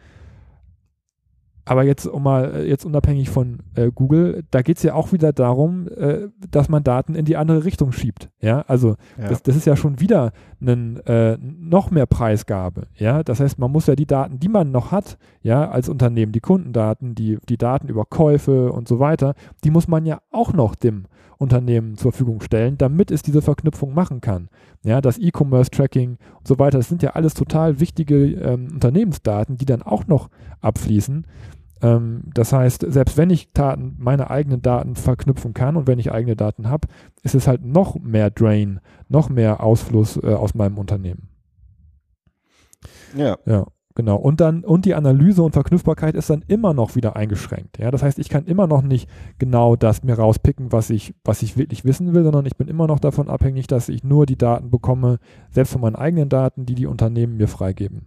Aber 1.66 1.84
jetzt, 1.84 2.08
um 2.08 2.24
mal, 2.24 2.56
äh, 2.56 2.68
jetzt 2.68 2.86
unabhängig 2.86 3.30
von 3.30 3.60
äh, 3.76 3.92
Google, 3.94 4.44
da 4.52 4.62
geht 4.62 4.78
es 4.78 4.84
ja 4.84 4.94
auch 4.94 5.12
wieder 5.12 5.32
darum, 5.32 5.88
äh, 5.88 6.30
dass 6.50 6.70
man 6.70 6.84
Daten 6.84 7.16
in 7.16 7.26
die 7.26 7.38
andere 7.38 7.66
Richtung 7.66 7.92
schiebt. 7.92 8.30
Ja, 8.42 8.62
also 8.68 8.96
ja. 9.18 9.30
Das, 9.30 9.44
das, 9.44 9.56
ist 9.56 9.66
ja 9.66 9.76
schon 9.76 10.00
wieder 10.00 10.32
einen, 10.60 10.98
äh, 11.06 11.38
noch 11.38 11.92
mehr 11.92 12.08
Preisgabe. 12.08 12.88
Ja, 12.96 13.24
das 13.24 13.40
heißt, 13.40 13.60
man 13.60 13.72
muss 13.72 13.88
ja 13.88 13.96
die 13.96 14.08
Daten, 14.08 14.40
die 14.40 14.50
man 14.50 14.72
noch 14.72 14.92
hat, 14.92 15.18
ja, 15.44 15.70
als 15.70 15.90
Unternehmen, 15.90 16.32
die 16.32 16.40
Kundendaten, 16.40 17.16
die, 17.16 17.38
die 17.48 17.58
Daten 17.58 17.88
über 17.88 18.06
Käufe 18.06 18.72
und 18.72 18.88
so 18.88 19.00
weiter, 19.00 19.36
die 19.64 19.72
muss 19.72 19.88
man 19.88 20.06
ja 20.06 20.20
auch 20.32 20.54
noch 20.54 20.76
dem 20.76 21.06
Unternehmen 21.42 21.98
zur 21.98 22.12
Verfügung 22.12 22.42
stellen, 22.42 22.78
damit 22.78 23.12
es 23.12 23.24
diese 23.24 23.42
Verknüpfung 23.42 23.94
machen 23.94 24.22
kann. 24.22 24.50
Ja, 24.84 25.02
das 25.02 25.18
E-Commerce-Tracking 25.18 26.18
und 26.38 26.48
so 26.48 26.60
weiter, 26.60 26.78
das 26.78 26.88
sind 26.88 27.04
ja 27.04 27.12
alles 27.12 27.34
total 27.34 27.80
wichtige 27.80 28.26
ähm, 28.34 28.70
Unternehmensdaten, 28.72 29.58
die 29.58 29.66
dann 29.66 29.82
auch 29.82 30.08
noch 30.08 30.30
abfließen. 30.62 31.26
Ähm, 31.82 32.22
das 32.34 32.54
heißt, 32.54 32.86
selbst 32.88 33.18
wenn 33.18 33.32
ich 33.32 33.52
Daten, 33.54 33.96
meine 33.98 34.30
eigenen 34.30 34.62
Daten 34.62 34.96
verknüpfen 34.96 35.54
kann 35.54 35.76
und 35.76 35.88
wenn 35.88 36.00
ich 36.00 36.12
eigene 36.12 36.36
Daten 36.36 36.70
habe, 36.70 36.88
ist 37.24 37.36
es 37.36 37.48
halt 37.48 37.66
noch 37.66 37.96
mehr 37.96 38.30
Drain, 38.30 38.80
noch 39.10 39.30
mehr 39.30 39.64
Ausfluss 39.64 40.18
äh, 40.18 40.34
aus 40.34 40.54
meinem 40.54 40.78
Unternehmen. 40.78 41.30
Ja. 43.16 43.38
Ja. 43.46 43.66
Genau. 43.96 44.16
Und 44.16 44.40
dann, 44.40 44.64
und 44.64 44.86
die 44.86 44.96
Analyse 44.96 45.44
und 45.44 45.52
Verknüpfbarkeit 45.52 46.16
ist 46.16 46.30
dann 46.30 46.44
immer 46.48 46.74
noch 46.74 46.96
wieder 46.96 47.16
eingeschränkt. 47.16 47.78
Ja, 47.78 47.92
das 47.92 48.04
heißt, 48.04 48.20
ich 48.20 48.30
kann 48.30 48.46
immer 48.46 48.68
noch 48.68 48.82
nicht 48.82 49.10
genau 49.38 49.76
das 49.76 50.04
mir 50.04 50.18
rauspicken, 50.18 50.72
was 50.72 50.90
ich, 50.90 51.14
was 51.24 51.42
ich 51.42 51.58
wirklich 51.58 51.84
wissen 51.84 52.14
will, 52.14 52.24
sondern 52.24 52.46
ich 52.46 52.56
bin 52.56 52.68
immer 52.68 52.88
noch 52.88 53.00
davon 53.00 53.30
abhängig, 53.30 53.68
dass 53.68 53.90
ich 53.90 54.04
nur 54.04 54.26
die 54.26 54.38
Daten 54.38 54.70
bekomme, 54.72 55.20
selbst 55.50 55.74
von 55.74 55.82
meinen 55.82 55.96
eigenen 55.96 56.30
Daten, 56.30 56.66
die 56.66 56.76
die 56.76 56.88
Unternehmen 56.88 57.38
mir 57.38 57.48
freigeben. 57.48 58.06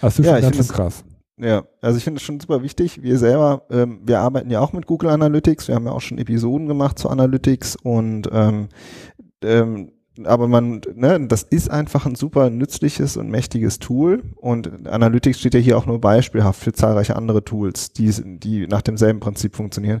Das 0.00 0.18
ist 0.18 0.26
ja, 0.26 0.34
schon 0.34 0.42
ganz 0.42 0.56
schön 0.56 0.68
krass. 0.68 1.04
Ja, 1.38 1.64
also 1.80 1.96
ich 1.96 2.04
finde 2.04 2.18
es 2.18 2.22
schon 2.22 2.38
super 2.38 2.62
wichtig. 2.62 3.02
Wir 3.02 3.18
selber, 3.18 3.62
ähm, 3.70 4.00
wir 4.04 4.20
arbeiten 4.20 4.50
ja 4.50 4.60
auch 4.60 4.72
mit 4.72 4.86
Google 4.86 5.10
Analytics. 5.10 5.68
Wir 5.68 5.74
haben 5.74 5.86
ja 5.86 5.92
auch 5.92 6.00
schon 6.00 6.18
Episoden 6.18 6.68
gemacht 6.68 6.98
zu 6.98 7.08
Analytics 7.08 7.76
und 7.76 8.28
ähm, 8.32 8.68
ähm, 9.42 9.92
aber 10.24 10.46
man, 10.46 10.82
ne, 10.94 11.26
das 11.26 11.42
ist 11.42 11.70
einfach 11.70 12.06
ein 12.06 12.14
super 12.14 12.50
nützliches 12.50 13.16
und 13.16 13.30
mächtiges 13.30 13.78
Tool 13.78 14.22
und 14.36 14.86
Analytics 14.86 15.40
steht 15.40 15.54
ja 15.54 15.60
hier 15.60 15.78
auch 15.78 15.86
nur 15.86 16.00
beispielhaft 16.00 16.60
für 16.60 16.72
zahlreiche 16.72 17.16
andere 17.16 17.44
Tools, 17.44 17.92
die, 17.92 18.10
die 18.38 18.66
nach 18.66 18.82
demselben 18.82 19.20
Prinzip 19.20 19.56
funktionieren. 19.56 20.00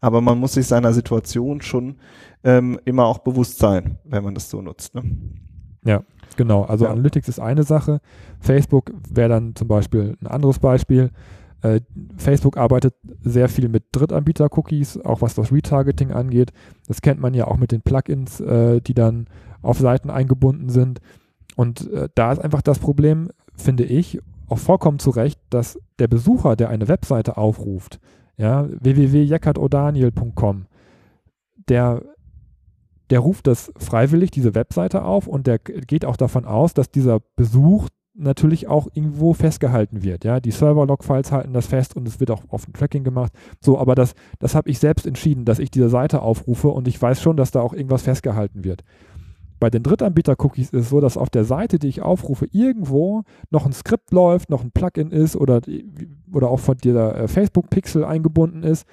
Aber 0.00 0.20
man 0.20 0.38
muss 0.38 0.54
sich 0.54 0.66
seiner 0.66 0.92
Situation 0.92 1.60
schon 1.60 1.96
ähm, 2.42 2.80
immer 2.84 3.06
auch 3.06 3.18
bewusst 3.18 3.58
sein, 3.58 3.98
wenn 4.04 4.24
man 4.24 4.34
das 4.34 4.50
so 4.50 4.60
nutzt. 4.60 4.96
Ne? 4.96 5.02
Ja, 5.84 6.02
genau. 6.36 6.64
Also 6.64 6.86
Ja. 6.86 6.90
Analytics 6.90 7.28
ist 7.28 7.38
eine 7.38 7.62
Sache. 7.62 8.00
Facebook 8.40 8.92
wäre 9.08 9.28
dann 9.28 9.54
zum 9.54 9.68
Beispiel 9.68 10.16
ein 10.20 10.26
anderes 10.26 10.58
Beispiel. 10.58 11.10
Äh, 11.62 11.80
Facebook 12.16 12.56
arbeitet 12.56 12.94
sehr 13.22 13.48
viel 13.48 13.68
mit 13.68 13.84
Drittanbieter-Cookies, 13.92 14.98
auch 14.98 15.22
was 15.22 15.34
das 15.34 15.52
Retargeting 15.52 16.10
angeht. 16.10 16.52
Das 16.88 17.00
kennt 17.00 17.20
man 17.20 17.34
ja 17.34 17.46
auch 17.46 17.56
mit 17.56 17.72
den 17.72 17.82
Plugins, 17.82 18.40
äh, 18.40 18.80
die 18.80 18.94
dann 18.94 19.28
auf 19.62 19.78
Seiten 19.78 20.10
eingebunden 20.10 20.68
sind. 20.68 21.00
Und 21.56 21.90
äh, 21.92 22.08
da 22.14 22.32
ist 22.32 22.40
einfach 22.40 22.62
das 22.62 22.80
Problem, 22.80 23.30
finde 23.54 23.84
ich, 23.84 24.20
auch 24.48 24.58
vollkommen 24.58 24.98
zu 24.98 25.10
Recht, 25.10 25.40
dass 25.50 25.78
der 25.98 26.08
Besucher, 26.08 26.56
der 26.56 26.68
eine 26.68 26.88
Webseite 26.88 27.36
aufruft, 27.36 28.00
ja, 28.36 28.68
www.jekatodaniel.com, 28.68 30.66
der, 31.68 32.02
der 33.10 33.20
ruft 33.20 33.46
das 33.46 33.72
freiwillig, 33.76 34.32
diese 34.32 34.56
Webseite 34.56 35.04
auf 35.04 35.28
und 35.28 35.46
der 35.46 35.58
geht 35.60 36.04
auch 36.04 36.16
davon 36.16 36.44
aus, 36.44 36.74
dass 36.74 36.90
dieser 36.90 37.20
Besuch 37.36 37.88
natürlich 38.14 38.68
auch 38.68 38.88
irgendwo 38.92 39.32
festgehalten 39.32 40.02
wird. 40.02 40.24
Ja, 40.24 40.40
die 40.40 40.50
Server-Log-Files 40.50 41.32
halten 41.32 41.52
das 41.52 41.66
fest 41.66 41.96
und 41.96 42.06
es 42.06 42.20
wird 42.20 42.30
auch 42.30 42.42
auf 42.48 42.68
ein 42.68 42.72
Tracking 42.72 43.04
gemacht. 43.04 43.32
So, 43.60 43.78
aber 43.78 43.94
das, 43.94 44.14
das 44.38 44.54
habe 44.54 44.70
ich 44.70 44.78
selbst 44.78 45.06
entschieden, 45.06 45.44
dass 45.44 45.58
ich 45.58 45.70
diese 45.70 45.88
Seite 45.88 46.22
aufrufe 46.22 46.68
und 46.68 46.88
ich 46.88 47.00
weiß 47.00 47.22
schon, 47.22 47.36
dass 47.36 47.50
da 47.50 47.60
auch 47.60 47.72
irgendwas 47.72 48.02
festgehalten 48.02 48.64
wird. 48.64 48.84
Bei 49.62 49.70
den 49.70 49.84
Drittanbieter-Cookies 49.84 50.70
ist 50.70 50.80
es 50.80 50.88
so, 50.90 51.00
dass 51.00 51.16
auf 51.16 51.30
der 51.30 51.44
Seite, 51.44 51.78
die 51.78 51.86
ich 51.86 52.02
aufrufe, 52.02 52.48
irgendwo 52.50 53.22
noch 53.50 53.64
ein 53.64 53.72
Skript 53.72 54.10
läuft, 54.10 54.50
noch 54.50 54.64
ein 54.64 54.72
Plugin 54.72 55.12
ist 55.12 55.36
oder, 55.36 55.60
oder 56.32 56.48
auch 56.48 56.58
von 56.58 56.76
dieser 56.76 57.16
äh, 57.16 57.28
Facebook-Pixel 57.28 58.04
eingebunden 58.04 58.64
ist. 58.64 58.86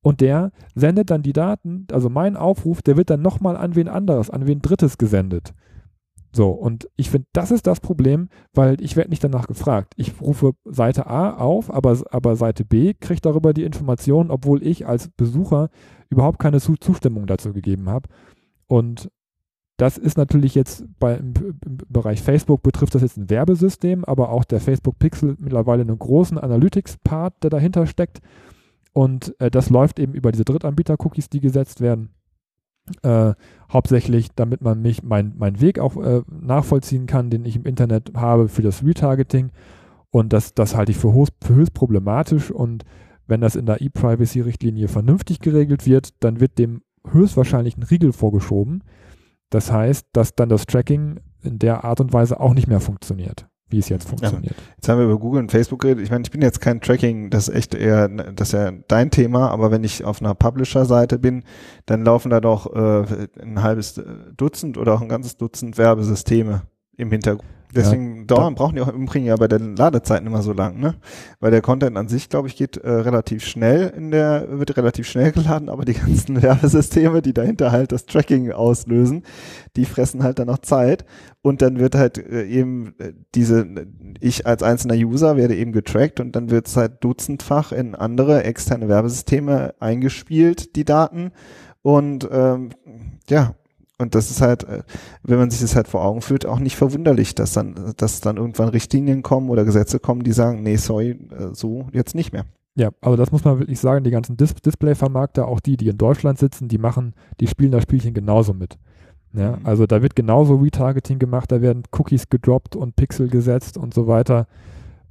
Und 0.00 0.22
der 0.22 0.50
sendet 0.74 1.10
dann 1.10 1.22
die 1.22 1.34
Daten, 1.34 1.86
also 1.92 2.08
mein 2.08 2.36
Aufruf, 2.36 2.80
der 2.80 2.96
wird 2.96 3.10
dann 3.10 3.20
nochmal 3.20 3.56
an 3.56 3.74
wen 3.74 3.88
anderes, 3.88 4.30
an 4.30 4.46
wen 4.46 4.62
Drittes 4.62 4.96
gesendet. 4.96 5.52
So, 6.38 6.50
und 6.50 6.88
ich 6.94 7.10
finde, 7.10 7.26
das 7.32 7.50
ist 7.50 7.66
das 7.66 7.80
Problem, 7.80 8.28
weil 8.54 8.80
ich 8.80 8.94
werde 8.94 9.10
nicht 9.10 9.24
danach 9.24 9.48
gefragt. 9.48 9.94
Ich 9.96 10.20
rufe 10.20 10.52
Seite 10.64 11.08
A 11.08 11.36
auf, 11.36 11.68
aber, 11.68 11.98
aber 12.12 12.36
Seite 12.36 12.64
B 12.64 12.94
kriegt 12.94 13.26
darüber 13.26 13.52
die 13.52 13.64
Informationen, 13.64 14.30
obwohl 14.30 14.64
ich 14.64 14.86
als 14.86 15.08
Besucher 15.08 15.68
überhaupt 16.10 16.38
keine 16.38 16.60
Zu 16.60 16.76
Zustimmung 16.76 17.26
dazu 17.26 17.52
gegeben 17.52 17.88
habe. 17.90 18.08
Und 18.68 19.10
das 19.78 19.98
ist 19.98 20.16
natürlich 20.16 20.54
jetzt 20.54 20.84
bei, 21.00 21.16
im, 21.16 21.34
im 21.66 21.78
Bereich 21.88 22.22
Facebook 22.22 22.62
betrifft 22.62 22.94
das 22.94 23.02
jetzt 23.02 23.16
ein 23.16 23.30
Werbesystem, 23.30 24.04
aber 24.04 24.30
auch 24.30 24.44
der 24.44 24.60
Facebook 24.60 25.00
Pixel 25.00 25.34
mittlerweile 25.40 25.82
einen 25.82 25.98
großen 25.98 26.38
Analytics-Part, 26.38 27.42
der 27.42 27.50
dahinter 27.50 27.84
steckt. 27.88 28.20
Und 28.92 29.34
äh, 29.40 29.50
das 29.50 29.70
läuft 29.70 29.98
eben 29.98 30.14
über 30.14 30.30
diese 30.30 30.44
Drittanbieter-Cookies, 30.44 31.30
die 31.30 31.40
gesetzt 31.40 31.80
werden. 31.80 32.10
Äh, 33.02 33.34
hauptsächlich, 33.70 34.28
damit 34.34 34.62
man 34.62 34.80
mich, 34.80 35.02
mein, 35.02 35.34
meinen 35.36 35.60
Weg 35.60 35.78
auch 35.78 35.96
äh, 35.96 36.22
nachvollziehen 36.28 37.06
kann, 37.06 37.30
den 37.30 37.44
ich 37.44 37.56
im 37.56 37.64
Internet 37.64 38.12
habe 38.14 38.48
für 38.48 38.62
das 38.62 38.84
Retargeting. 38.84 39.50
Und 40.10 40.32
das, 40.32 40.54
das 40.54 40.74
halte 40.74 40.92
ich 40.92 40.98
für, 40.98 41.12
höchst, 41.12 41.34
für 41.42 41.54
höchst 41.54 41.74
problematisch. 41.74 42.50
Und 42.50 42.84
wenn 43.26 43.40
das 43.40 43.56
in 43.56 43.66
der 43.66 43.82
E-Privacy-Richtlinie 43.82 44.88
vernünftig 44.88 45.40
geregelt 45.40 45.86
wird, 45.86 46.10
dann 46.20 46.40
wird 46.40 46.58
dem 46.58 46.82
höchstwahrscheinlich 47.06 47.76
ein 47.76 47.82
Riegel 47.82 48.12
vorgeschoben. 48.12 48.82
Das 49.50 49.70
heißt, 49.72 50.06
dass 50.12 50.34
dann 50.34 50.48
das 50.48 50.66
Tracking 50.66 51.20
in 51.42 51.58
der 51.58 51.84
Art 51.84 52.00
und 52.00 52.12
Weise 52.12 52.40
auch 52.40 52.54
nicht 52.54 52.68
mehr 52.68 52.80
funktioniert, 52.80 53.46
wie 53.70 53.78
es 53.78 53.88
jetzt 53.88 54.08
funktioniert. 54.08 54.54
Jetzt 54.76 54.88
haben 54.88 54.98
wir 54.98 55.04
über 55.04 55.18
Google 55.18 55.40
und 55.40 55.50
Facebook 55.50 55.80
geredet. 55.80 56.02
Ich 56.04 56.10
meine, 56.10 56.22
ich 56.24 56.30
bin 56.30 56.40
jetzt 56.40 56.60
kein 56.60 56.80
Tracking, 56.80 57.30
das 57.30 57.48
ist 57.48 57.54
echt 57.54 57.74
eher, 57.74 58.08
das 58.08 58.48
ist 58.48 58.52
ja 58.52 58.72
dein 58.88 59.10
Thema, 59.10 59.50
aber 59.50 59.70
wenn 59.70 59.84
ich 59.84 60.04
auf 60.04 60.22
einer 60.22 60.34
Publisher-Seite 60.34 61.18
bin, 61.18 61.44
dann 61.86 62.04
laufen 62.04 62.30
da 62.30 62.40
doch 62.40 62.74
äh, 62.74 63.28
ein 63.40 63.62
halbes 63.62 64.00
Dutzend 64.36 64.78
oder 64.78 64.94
auch 64.94 65.02
ein 65.02 65.08
ganzes 65.08 65.36
Dutzend 65.36 65.76
Werbesysteme 65.76 66.62
im 66.96 67.10
Hintergrund. 67.10 67.57
Deswegen 67.74 68.26
dauern, 68.26 68.54
brauchen 68.54 68.76
die 68.76 68.80
auch 68.80 68.88
im 68.88 69.02
Übrigen 69.02 69.26
ja 69.26 69.36
bei 69.36 69.48
den 69.48 69.76
Ladezeiten 69.76 70.26
immer 70.26 70.42
so 70.42 70.52
lang, 70.52 70.78
ne? 70.80 70.94
Weil 71.40 71.50
der 71.50 71.60
Content 71.60 71.96
an 71.96 72.08
sich, 72.08 72.28
glaube 72.28 72.48
ich, 72.48 72.56
geht 72.56 72.78
äh, 72.78 72.90
relativ 72.90 73.44
schnell 73.44 73.92
in 73.94 74.10
der, 74.10 74.46
wird 74.58 74.76
relativ 74.76 75.06
schnell 75.06 75.32
geladen, 75.32 75.68
aber 75.68 75.84
die 75.84 75.92
ganzen 75.94 76.40
Werbesysteme, 76.42 77.20
die 77.20 77.34
dahinter 77.34 77.70
halt 77.70 77.92
das 77.92 78.06
Tracking 78.06 78.52
auslösen, 78.52 79.22
die 79.76 79.84
fressen 79.84 80.22
halt 80.22 80.38
dann 80.38 80.46
noch 80.46 80.58
Zeit. 80.58 81.04
Und 81.42 81.62
dann 81.62 81.78
wird 81.78 81.94
halt 81.94 82.18
äh, 82.18 82.44
eben 82.44 82.94
äh, 82.98 83.12
diese, 83.34 83.66
ich 84.20 84.46
als 84.46 84.62
einzelner 84.62 84.94
User 84.94 85.36
werde 85.36 85.54
eben 85.54 85.72
getrackt 85.72 86.20
und 86.20 86.34
dann 86.34 86.50
wird 86.50 86.66
es 86.66 86.76
halt 86.76 87.04
dutzendfach 87.04 87.72
in 87.72 87.94
andere 87.94 88.44
externe 88.44 88.88
Werbesysteme 88.88 89.74
eingespielt, 89.78 90.74
die 90.74 90.84
Daten. 90.84 91.32
Und 91.82 92.28
ähm, 92.30 92.70
ja, 93.28 93.54
und 93.98 94.14
das 94.14 94.30
ist 94.30 94.40
halt, 94.40 94.64
äh, 94.64 94.82
wenn 95.22 95.38
man 95.38 95.50
sich 95.50 95.60
das 95.60 95.76
halt 95.76 95.88
vor 95.88 96.04
Augen 96.04 96.20
führt, 96.22 96.46
auch 96.46 96.58
nicht 96.60 96.76
verwunderlich, 96.76 97.34
dass 97.34 97.52
dann, 97.52 97.94
dass 97.96 98.20
dann 98.20 98.36
irgendwann 98.36 98.68
Richtlinien 98.68 99.22
kommen 99.22 99.50
oder 99.50 99.64
Gesetze 99.64 99.98
kommen, 99.98 100.22
die 100.22 100.32
sagen, 100.32 100.62
nee, 100.62 100.76
sorry, 100.76 101.10
äh, 101.10 101.52
so 101.52 101.86
jetzt 101.92 102.14
nicht 102.14 102.32
mehr. 102.32 102.44
Ja, 102.76 102.90
also 103.00 103.16
das 103.16 103.32
muss 103.32 103.44
man 103.44 103.58
wirklich 103.58 103.80
sagen, 103.80 104.04
die 104.04 104.12
ganzen 104.12 104.36
Dis 104.36 104.54
Display-Vermarkter, 104.54 105.48
auch 105.48 105.58
die, 105.58 105.76
die 105.76 105.88
in 105.88 105.98
Deutschland 105.98 106.38
sitzen, 106.38 106.68
die 106.68 106.78
machen, 106.78 107.14
die 107.40 107.48
spielen 107.48 107.72
das 107.72 107.82
Spielchen 107.82 108.14
genauso 108.14 108.54
mit. 108.54 108.78
Ja, 109.32 109.56
Mhm. 109.56 109.66
also 109.66 109.86
da 109.86 110.00
wird 110.00 110.14
genauso 110.16 110.54
Retargeting 110.54 111.18
gemacht, 111.18 111.50
da 111.50 111.60
werden 111.60 111.82
Cookies 111.92 112.28
gedroppt 112.30 112.76
und 112.76 112.94
Pixel 112.96 113.28
gesetzt 113.28 113.76
und 113.76 113.92
so 113.94 114.06
weiter. 114.06 114.46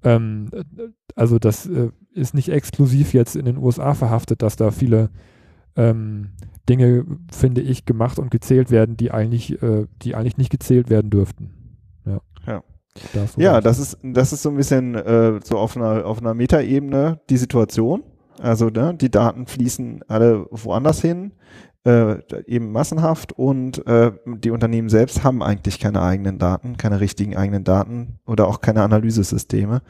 Ähm, 0.03 0.49
äh, 0.53 0.63
also 1.15 1.39
das 1.39 1.65
äh, 1.65 1.89
ist 2.13 2.33
nicht 2.33 2.49
exklusiv 2.49 3.13
jetzt 3.13 3.35
in 3.35 3.45
den 3.45 3.57
USA 3.57 3.93
verhaftet, 3.93 4.41
dass 4.41 4.55
da 4.55 4.71
viele 4.71 5.09
ähm, 5.77 6.31
Dinge, 6.67 7.05
finde 7.31 7.61
ich, 7.61 7.85
gemacht 7.85 8.19
und 8.19 8.31
gezählt 8.31 8.71
werden, 8.71 8.97
die 8.97 9.11
eigentlich, 9.11 9.61
äh, 9.61 9.85
die 10.01 10.15
eigentlich 10.15 10.37
nicht 10.37 10.49
gezählt 10.49 10.89
werden 10.89 11.09
dürften. 11.09 11.77
Ja. 12.05 12.19
Ja. 12.45 12.63
Ja, 13.37 13.61
das 13.61 13.77
ist, 13.77 13.99
das 14.01 14.33
ist 14.33 14.41
so 14.41 14.49
ein 14.49 14.57
bisschen 14.57 14.95
äh, 14.95 15.39
so 15.43 15.57
auf 15.57 15.77
einer, 15.77 16.05
auf 16.05 16.19
einer 16.19 16.33
Metaebene 16.33 17.21
die 17.29 17.37
Situation. 17.37 18.03
Also 18.39 18.69
ne, 18.69 18.95
die 18.95 19.11
Daten 19.11 19.45
fließen 19.45 20.01
alle 20.07 20.47
woanders 20.51 21.01
hin, 21.01 21.33
äh, 21.85 22.17
eben 22.45 22.71
massenhaft 22.71 23.33
und 23.33 23.85
äh, 23.87 24.11
die 24.25 24.51
Unternehmen 24.51 24.89
selbst 24.89 25.23
haben 25.23 25.41
eigentlich 25.41 25.79
keine 25.79 26.01
eigenen 26.01 26.37
Daten, 26.37 26.77
keine 26.77 26.99
richtigen 26.99 27.37
eigenen 27.37 27.63
Daten 27.63 28.19
oder 28.25 28.47
auch 28.47 28.61
keine 28.61 28.83
Analysesysteme. 28.83 29.81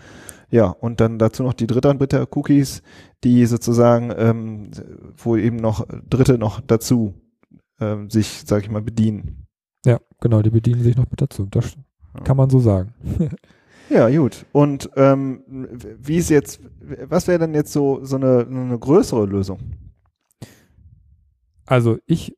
Ja, 0.50 0.68
und 0.68 1.02
dann 1.02 1.20
dazu 1.20 1.44
noch 1.44 1.54
die 1.54 1.68
Drittanbieter-Cookies, 1.68 2.82
die 3.24 3.46
sozusagen, 3.46 4.14
ähm, 4.16 4.72
wo 5.18 5.36
eben 5.36 5.58
noch 5.58 5.86
Dritte 6.10 6.38
noch 6.38 6.62
dazu 6.62 7.14
ähm, 7.80 8.10
sich, 8.10 8.44
sag 8.46 8.64
ich 8.64 8.70
mal, 8.70 8.82
bedienen. 8.82 9.46
Ja, 9.86 10.00
genau, 10.22 10.42
die 10.42 10.50
bedienen 10.50 10.84
sich 10.84 10.96
noch 10.96 11.10
mit 11.10 11.22
dazu. 11.22 11.46
Das 11.46 11.76
kann 12.24 12.38
man 12.38 12.50
so 12.50 12.60
sagen. 12.60 12.94
Ja, 13.90 14.10
gut. 14.10 14.46
Und 14.52 14.90
ähm, 14.96 15.44
wie 15.72 16.18
ist 16.18 16.30
jetzt, 16.30 16.60
was 17.08 17.28
wäre 17.28 17.40
denn 17.40 17.54
jetzt 17.54 17.72
so, 17.72 18.04
so 18.04 18.18
eine, 18.18 18.46
eine 18.46 18.78
größere 18.78 19.26
Lösung? 19.26 19.60
Also 21.66 21.98
ich 22.06 22.36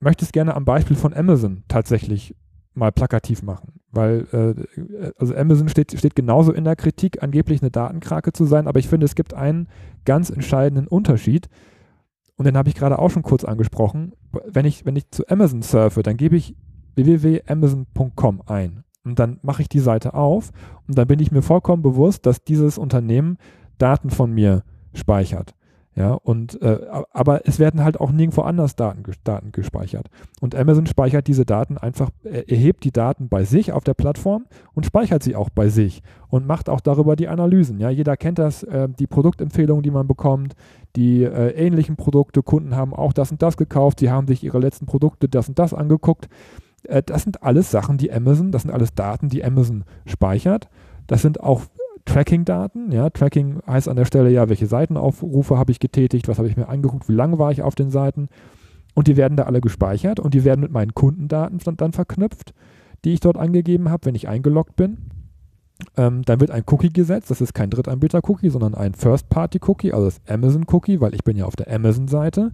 möchte 0.00 0.24
es 0.24 0.32
gerne 0.32 0.54
am 0.54 0.64
Beispiel 0.64 0.96
von 0.96 1.14
Amazon 1.14 1.64
tatsächlich 1.68 2.34
mal 2.74 2.90
plakativ 2.90 3.42
machen, 3.42 3.80
weil 3.92 4.26
äh, 4.32 5.12
also 5.18 5.34
Amazon 5.34 5.68
steht, 5.68 5.96
steht 5.96 6.16
genauso 6.16 6.52
in 6.52 6.64
der 6.64 6.76
Kritik, 6.76 7.22
angeblich 7.22 7.62
eine 7.62 7.70
Datenkrake 7.70 8.32
zu 8.32 8.44
sein, 8.44 8.66
aber 8.66 8.80
ich 8.80 8.88
finde, 8.88 9.04
es 9.04 9.14
gibt 9.14 9.34
einen 9.34 9.68
ganz 10.04 10.30
entscheidenden 10.30 10.88
Unterschied 10.88 11.48
und 12.36 12.46
den 12.46 12.56
habe 12.56 12.68
ich 12.68 12.74
gerade 12.74 12.98
auch 12.98 13.10
schon 13.10 13.22
kurz 13.22 13.44
angesprochen. 13.44 14.12
Wenn 14.46 14.64
ich, 14.64 14.84
wenn 14.84 14.96
ich 14.96 15.10
zu 15.10 15.28
Amazon 15.28 15.62
surfe, 15.62 16.02
dann 16.02 16.16
gebe 16.16 16.36
ich 16.36 16.56
www.amazon.com 16.94 18.42
ein 18.46 18.84
und 19.04 19.18
dann 19.18 19.38
mache 19.42 19.62
ich 19.62 19.68
die 19.68 19.80
Seite 19.80 20.14
auf 20.14 20.50
und 20.88 20.96
dann 20.96 21.06
bin 21.06 21.20
ich 21.20 21.30
mir 21.30 21.42
vollkommen 21.42 21.82
bewusst, 21.82 22.26
dass 22.26 22.42
dieses 22.42 22.78
Unternehmen 22.78 23.36
Daten 23.78 24.10
von 24.10 24.32
mir 24.32 24.64
speichert. 24.94 25.54
Ja, 25.94 26.14
und 26.14 26.60
äh, 26.62 26.86
aber 27.12 27.46
es 27.46 27.58
werden 27.58 27.84
halt 27.84 28.00
auch 28.00 28.12
nirgendwo 28.12 28.40
anders 28.40 28.76
Daten, 28.76 29.02
Daten 29.24 29.52
gespeichert. 29.52 30.08
Und 30.40 30.54
Amazon 30.54 30.86
speichert 30.86 31.26
diese 31.26 31.44
Daten 31.44 31.76
einfach, 31.76 32.08
er 32.24 32.48
erhebt 32.48 32.84
die 32.84 32.92
Daten 32.92 33.28
bei 33.28 33.44
sich 33.44 33.72
auf 33.72 33.84
der 33.84 33.92
Plattform 33.92 34.46
und 34.72 34.86
speichert 34.86 35.22
sie 35.22 35.36
auch 35.36 35.50
bei 35.50 35.68
sich 35.68 36.02
und 36.28 36.46
macht 36.46 36.70
auch 36.70 36.80
darüber 36.80 37.14
die 37.14 37.28
Analysen. 37.28 37.78
Ja, 37.78 37.90
jeder 37.90 38.16
kennt 38.16 38.38
das, 38.38 38.62
äh, 38.62 38.88
die 38.88 39.06
Produktempfehlungen, 39.06 39.82
die 39.82 39.90
man 39.90 40.06
bekommt, 40.08 40.54
die 40.96 41.24
äh, 41.24 41.50
ähnlichen 41.50 41.96
Produkte, 41.96 42.42
Kunden 42.42 42.74
haben 42.74 42.94
auch 42.94 43.12
das 43.12 43.30
und 43.30 43.42
das 43.42 43.58
gekauft, 43.58 44.00
sie 44.00 44.10
haben 44.10 44.26
sich 44.26 44.42
ihre 44.42 44.60
letzten 44.60 44.86
Produkte 44.86 45.28
das 45.28 45.50
und 45.50 45.58
das 45.58 45.74
angeguckt. 45.74 46.30
Äh, 46.84 47.02
das 47.02 47.22
sind 47.22 47.42
alles 47.42 47.70
Sachen, 47.70 47.98
die 47.98 48.10
Amazon, 48.10 48.50
das 48.50 48.62
sind 48.62 48.70
alles 48.70 48.94
Daten, 48.94 49.28
die 49.28 49.44
Amazon 49.44 49.84
speichert. 50.06 50.70
Das 51.06 51.20
sind 51.20 51.40
auch 51.40 51.62
Tracking-Daten. 52.04 52.92
Ja, 52.92 53.10
Tracking 53.10 53.60
heißt 53.66 53.88
an 53.88 53.96
der 53.96 54.04
Stelle 54.04 54.30
ja, 54.30 54.48
welche 54.48 54.66
Seitenaufrufe 54.66 55.56
habe 55.56 55.72
ich 55.72 55.80
getätigt, 55.80 56.28
was 56.28 56.38
habe 56.38 56.48
ich 56.48 56.56
mir 56.56 56.68
angeguckt, 56.68 57.08
wie 57.08 57.14
lange 57.14 57.38
war 57.38 57.52
ich 57.52 57.62
auf 57.62 57.74
den 57.74 57.90
Seiten. 57.90 58.28
und 58.94 59.08
die 59.08 59.16
werden 59.16 59.36
da 59.36 59.44
alle 59.44 59.60
gespeichert 59.60 60.20
und 60.20 60.34
die 60.34 60.44
werden 60.44 60.60
mit 60.60 60.70
meinen 60.70 60.94
Kundendaten 60.94 61.58
dann, 61.76 61.92
verknüpft, 61.92 62.52
die 63.04 63.14
ich 63.14 63.20
dort 63.20 63.38
angegeben 63.38 63.90
habe, 63.90 64.06
wenn 64.06 64.14
ich 64.14 64.28
eingeloggt 64.28 64.76
bin. 64.76 64.98
Ähm, 65.96 66.22
dann 66.24 66.40
wird 66.40 66.50
ein 66.50 66.64
Cookie 66.66 66.92
gesetzt, 66.92 67.30
das 67.30 67.40
ist 67.40 67.54
kein 67.54 67.70
Drittanbieter-Cookie, 67.70 68.50
sondern 68.50 68.74
ein 68.74 68.94
First-Party-Cookie, 68.94 69.92
also 69.92 70.04
das 70.04 70.20
Amazon-Cookie, 70.28 71.00
weil 71.00 71.14
ich 71.14 71.24
bin 71.24 71.36
ja 71.36 71.46
auf 71.46 71.56
der 71.56 71.72
Amazon-Seite. 71.74 72.52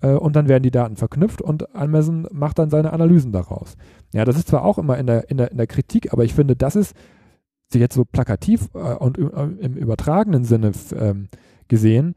Äh, 0.00 0.14
und 0.14 0.36
dann 0.36 0.48
werden 0.48 0.62
die 0.62 0.70
Daten 0.70 0.96
verknüpft 0.96 1.40
und 1.40 1.74
Amazon 1.74 2.26
macht 2.30 2.58
dann 2.58 2.70
seine 2.70 2.92
Analysen 2.92 3.32
daraus. 3.32 3.76
Ja, 4.12 4.24
das 4.24 4.36
ist 4.36 4.48
zwar 4.48 4.64
auch 4.64 4.78
immer 4.78 4.98
in 4.98 5.06
der, 5.06 5.30
in 5.30 5.38
der, 5.38 5.50
in 5.50 5.56
der 5.56 5.66
Kritik, 5.66 6.12
aber 6.12 6.24
ich 6.24 6.34
finde, 6.34 6.56
das 6.56 6.76
ist 6.76 6.94
jetzt 7.78 7.94
so 7.94 8.04
plakativ 8.04 8.68
äh, 8.74 8.94
und 8.94 9.18
im, 9.18 9.32
äh, 9.32 9.64
im 9.64 9.76
übertragenen 9.76 10.44
Sinne 10.44 10.72
ähm, 10.96 11.28
gesehen 11.68 12.14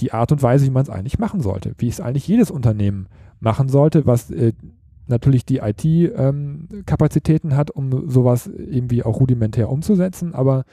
die 0.00 0.12
Art 0.12 0.32
und 0.32 0.42
Weise, 0.42 0.66
wie 0.66 0.70
man 0.70 0.82
es 0.82 0.90
eigentlich 0.90 1.18
machen 1.18 1.40
sollte, 1.40 1.74
wie 1.78 1.88
es 1.88 2.00
eigentlich 2.00 2.26
jedes 2.26 2.50
Unternehmen 2.50 3.08
machen 3.38 3.68
sollte, 3.68 4.06
was 4.06 4.30
äh, 4.30 4.52
natürlich 5.06 5.44
die 5.44 5.58
IT-Kapazitäten 5.58 7.50
ähm, 7.50 7.56
hat, 7.56 7.70
um 7.70 8.08
sowas 8.08 8.46
irgendwie 8.46 9.02
auch 9.02 9.20
rudimentär 9.20 9.70
umzusetzen, 9.70 10.34
aber 10.34 10.64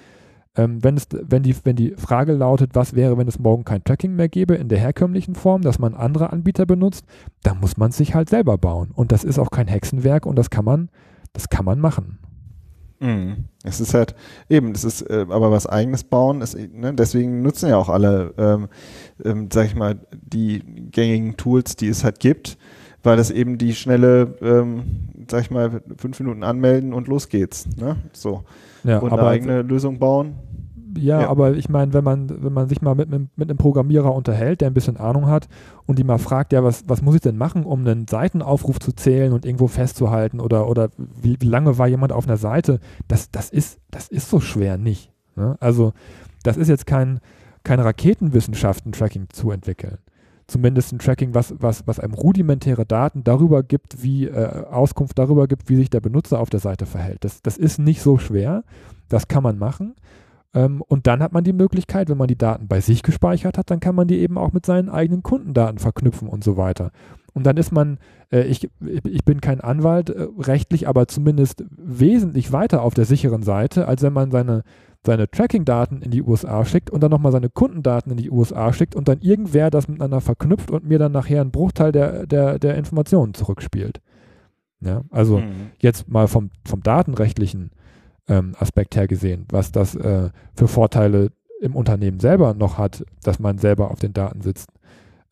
ähm, 0.55 0.83
wenn, 0.83 0.97
es, 0.97 1.07
wenn, 1.11 1.43
die, 1.43 1.55
wenn 1.63 1.75
die 1.75 1.91
Frage 1.91 2.33
lautet, 2.33 2.71
was 2.73 2.93
wäre, 2.93 3.17
wenn 3.17 3.27
es 3.27 3.39
morgen 3.39 3.63
kein 3.63 3.83
Tracking 3.83 4.15
mehr 4.15 4.27
gäbe 4.27 4.55
in 4.55 4.67
der 4.67 4.79
herkömmlichen 4.79 5.35
Form, 5.35 5.61
dass 5.61 5.79
man 5.79 5.93
andere 5.93 6.31
Anbieter 6.31 6.65
benutzt, 6.65 7.05
dann 7.43 7.59
muss 7.59 7.77
man 7.77 7.91
es 7.91 7.97
sich 7.97 8.15
halt 8.15 8.29
selber 8.29 8.57
bauen. 8.57 8.91
Und 8.93 9.11
das 9.11 9.23
ist 9.23 9.39
auch 9.39 9.49
kein 9.49 9.67
Hexenwerk 9.67 10.25
und 10.25 10.35
das 10.35 10.49
kann 10.49 10.65
man, 10.65 10.89
das 11.31 11.49
kann 11.49 11.63
man 11.63 11.79
machen. 11.79 12.19
Mhm. 13.01 13.45
Es 13.63 13.81
ist 13.81 13.95
halt 13.95 14.15
eben, 14.47 14.73
das 14.73 14.83
ist 14.83 15.01
äh, 15.01 15.25
aber 15.27 15.51
was 15.51 15.65
eigenes 15.65 16.03
bauen, 16.03 16.41
ist, 16.41 16.55
ne, 16.55 16.93
deswegen 16.93 17.41
nutzen 17.41 17.69
ja 17.69 17.77
auch 17.77 17.89
alle, 17.89 18.33
ähm, 18.37 18.67
ähm, 19.25 19.49
sag 19.51 19.65
ich 19.65 19.75
mal, 19.75 19.99
die 20.11 20.63
gängigen 20.91 21.35
Tools, 21.35 21.75
die 21.75 21.87
es 21.87 22.03
halt 22.03 22.19
gibt, 22.19 22.59
weil 23.01 23.17
es 23.17 23.31
eben 23.31 23.57
die 23.57 23.73
schnelle, 23.73 24.35
ähm, 24.41 24.83
sag 25.29 25.41
ich 25.41 25.51
mal, 25.51 25.81
fünf 25.97 26.19
Minuten 26.19 26.43
anmelden 26.43 26.93
und 26.93 27.07
los 27.07 27.27
geht's. 27.27 27.67
Ne? 27.75 27.97
So. 28.13 28.43
Ja, 28.83 28.99
und 28.99 29.11
eine 29.11 29.23
eigene 29.23 29.61
Lösung 29.63 29.97
bauen. 29.97 30.35
Ja, 30.97 31.21
ja, 31.21 31.29
aber 31.29 31.53
ich 31.53 31.69
meine, 31.69 31.93
wenn 31.93 32.03
man, 32.03 32.43
wenn 32.43 32.53
man 32.53 32.67
sich 32.67 32.81
mal 32.81 32.95
mit, 32.95 33.09
mit, 33.09 33.37
mit, 33.37 33.49
einem 33.49 33.57
Programmierer 33.57 34.13
unterhält, 34.13 34.61
der 34.61 34.67
ein 34.67 34.73
bisschen 34.73 34.97
Ahnung 34.97 35.27
hat 35.27 35.47
und 35.85 35.99
die 35.99 36.03
mal 36.03 36.17
fragt, 36.17 36.53
ja, 36.53 36.63
was, 36.63 36.83
was 36.87 37.01
muss 37.01 37.15
ich 37.15 37.21
denn 37.21 37.37
machen, 37.37 37.65
um 37.65 37.81
einen 37.81 38.07
Seitenaufruf 38.07 38.79
zu 38.79 38.91
zählen 38.91 39.33
und 39.33 39.45
irgendwo 39.45 39.67
festzuhalten 39.67 40.39
oder, 40.39 40.67
oder 40.67 40.89
wie, 40.97 41.37
wie 41.39 41.47
lange 41.47 41.77
war 41.77 41.87
jemand 41.87 42.11
auf 42.11 42.27
einer 42.27 42.37
Seite, 42.37 42.79
das, 43.07 43.31
das, 43.31 43.49
ist, 43.49 43.79
das 43.89 44.07
ist 44.07 44.29
so 44.29 44.39
schwer 44.39 44.77
nicht. 44.77 45.11
Ne? 45.35 45.55
Also 45.59 45.93
das 46.43 46.57
ist 46.57 46.67
jetzt 46.67 46.85
kein, 46.85 47.19
keine 47.63 47.85
Raketenwissenschaft, 47.85 48.85
ein 48.85 48.91
Tracking 48.91 49.27
zu 49.29 49.51
entwickeln 49.51 49.99
zumindest 50.51 50.91
ein 50.91 50.99
Tracking, 50.99 51.33
was, 51.33 51.55
was, 51.59 51.87
was 51.87 51.99
einem 51.99 52.13
rudimentäre 52.13 52.85
Daten 52.85 53.23
darüber 53.23 53.63
gibt, 53.63 54.03
wie 54.03 54.27
äh, 54.27 54.65
Auskunft 54.69 55.17
darüber 55.17 55.47
gibt, 55.47 55.69
wie 55.69 55.77
sich 55.77 55.89
der 55.89 56.01
Benutzer 56.01 56.39
auf 56.39 56.49
der 56.49 56.59
Seite 56.59 56.85
verhält. 56.85 57.23
Das, 57.23 57.41
das 57.41 57.57
ist 57.57 57.79
nicht 57.79 58.01
so 58.01 58.17
schwer. 58.17 58.63
Das 59.07 59.27
kann 59.27 59.43
man 59.43 59.57
machen. 59.57 59.95
Ähm, 60.53 60.81
und 60.81 61.07
dann 61.07 61.21
hat 61.21 61.33
man 61.33 61.43
die 61.43 61.53
Möglichkeit, 61.53 62.09
wenn 62.09 62.17
man 62.17 62.27
die 62.27 62.37
Daten 62.37 62.67
bei 62.67 62.81
sich 62.81 63.03
gespeichert 63.03 63.57
hat, 63.57 63.71
dann 63.71 63.79
kann 63.79 63.95
man 63.95 64.07
die 64.07 64.19
eben 64.19 64.37
auch 64.37 64.51
mit 64.53 64.65
seinen 64.65 64.89
eigenen 64.89 65.23
Kundendaten 65.23 65.79
verknüpfen 65.79 66.27
und 66.27 66.43
so 66.43 66.57
weiter. 66.57 66.91
Und 67.33 67.45
dann 67.45 67.57
ist 67.57 67.71
man, 67.71 67.97
äh, 68.31 68.41
ich, 68.41 68.69
ich 68.81 69.23
bin 69.23 69.39
kein 69.39 69.61
Anwalt 69.61 70.09
äh, 70.09 70.27
rechtlich, 70.39 70.87
aber 70.87 71.07
zumindest 71.07 71.63
wesentlich 71.69 72.51
weiter 72.51 72.81
auf 72.81 72.93
der 72.93 73.05
sicheren 73.05 73.43
Seite, 73.43 73.87
als 73.87 74.01
wenn 74.01 74.13
man 74.13 74.31
seine 74.31 74.63
seine 75.03 75.29
Tracking-Daten 75.29 76.01
in 76.01 76.11
die 76.11 76.21
USA 76.21 76.63
schickt 76.63 76.89
und 76.89 77.01
dann 77.01 77.09
nochmal 77.09 77.31
seine 77.31 77.49
Kundendaten 77.49 78.11
in 78.11 78.17
die 78.17 78.29
USA 78.29 78.71
schickt 78.71 78.95
und 78.95 79.07
dann 79.07 79.19
irgendwer 79.21 79.71
das 79.71 79.87
miteinander 79.87 80.21
verknüpft 80.21 80.69
und 80.69 80.85
mir 80.87 80.99
dann 80.99 81.11
nachher 81.11 81.41
einen 81.41 81.51
Bruchteil 81.51 81.91
der, 81.91 82.27
der, 82.27 82.59
der 82.59 82.75
Informationen 82.75 83.33
zurückspielt. 83.33 83.99
Ja, 84.79 85.01
also 85.09 85.39
mhm. 85.39 85.71
jetzt 85.79 86.07
mal 86.07 86.27
vom, 86.27 86.51
vom 86.65 86.83
datenrechtlichen 86.83 87.71
ähm, 88.27 88.53
Aspekt 88.59 88.95
her 88.95 89.07
gesehen, 89.07 89.45
was 89.49 89.71
das 89.71 89.95
äh, 89.95 90.29
für 90.55 90.67
Vorteile 90.67 91.31
im 91.61 91.75
Unternehmen 91.75 92.19
selber 92.19 92.53
noch 92.53 92.77
hat, 92.77 93.05
dass 93.23 93.39
man 93.39 93.57
selber 93.57 93.91
auf 93.91 93.99
den 93.99 94.13
Daten 94.13 94.41
sitzt. 94.41 94.69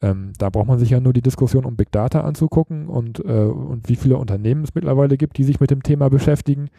Ähm, 0.01 0.31
da 0.37 0.49
braucht 0.49 0.67
man 0.67 0.79
sich 0.79 0.91
ja 0.91 0.99
nur 0.99 1.11
die 1.11 1.21
Diskussion 1.21 1.65
um 1.65 1.75
Big 1.75 1.91
Data 1.91 2.21
anzugucken 2.21 2.87
und, 2.87 3.19
äh, 3.19 3.43
und 3.43 3.89
wie 3.89 3.95
viele 3.95 4.17
Unternehmen 4.17 4.63
es 4.63 4.75
mittlerweile 4.75 5.17
gibt, 5.17 5.37
die 5.37 5.43
sich 5.43 5.59
mit 5.59 5.71
dem 5.71 5.83
Thema 5.83 6.09
beschäftigen. 6.09 6.69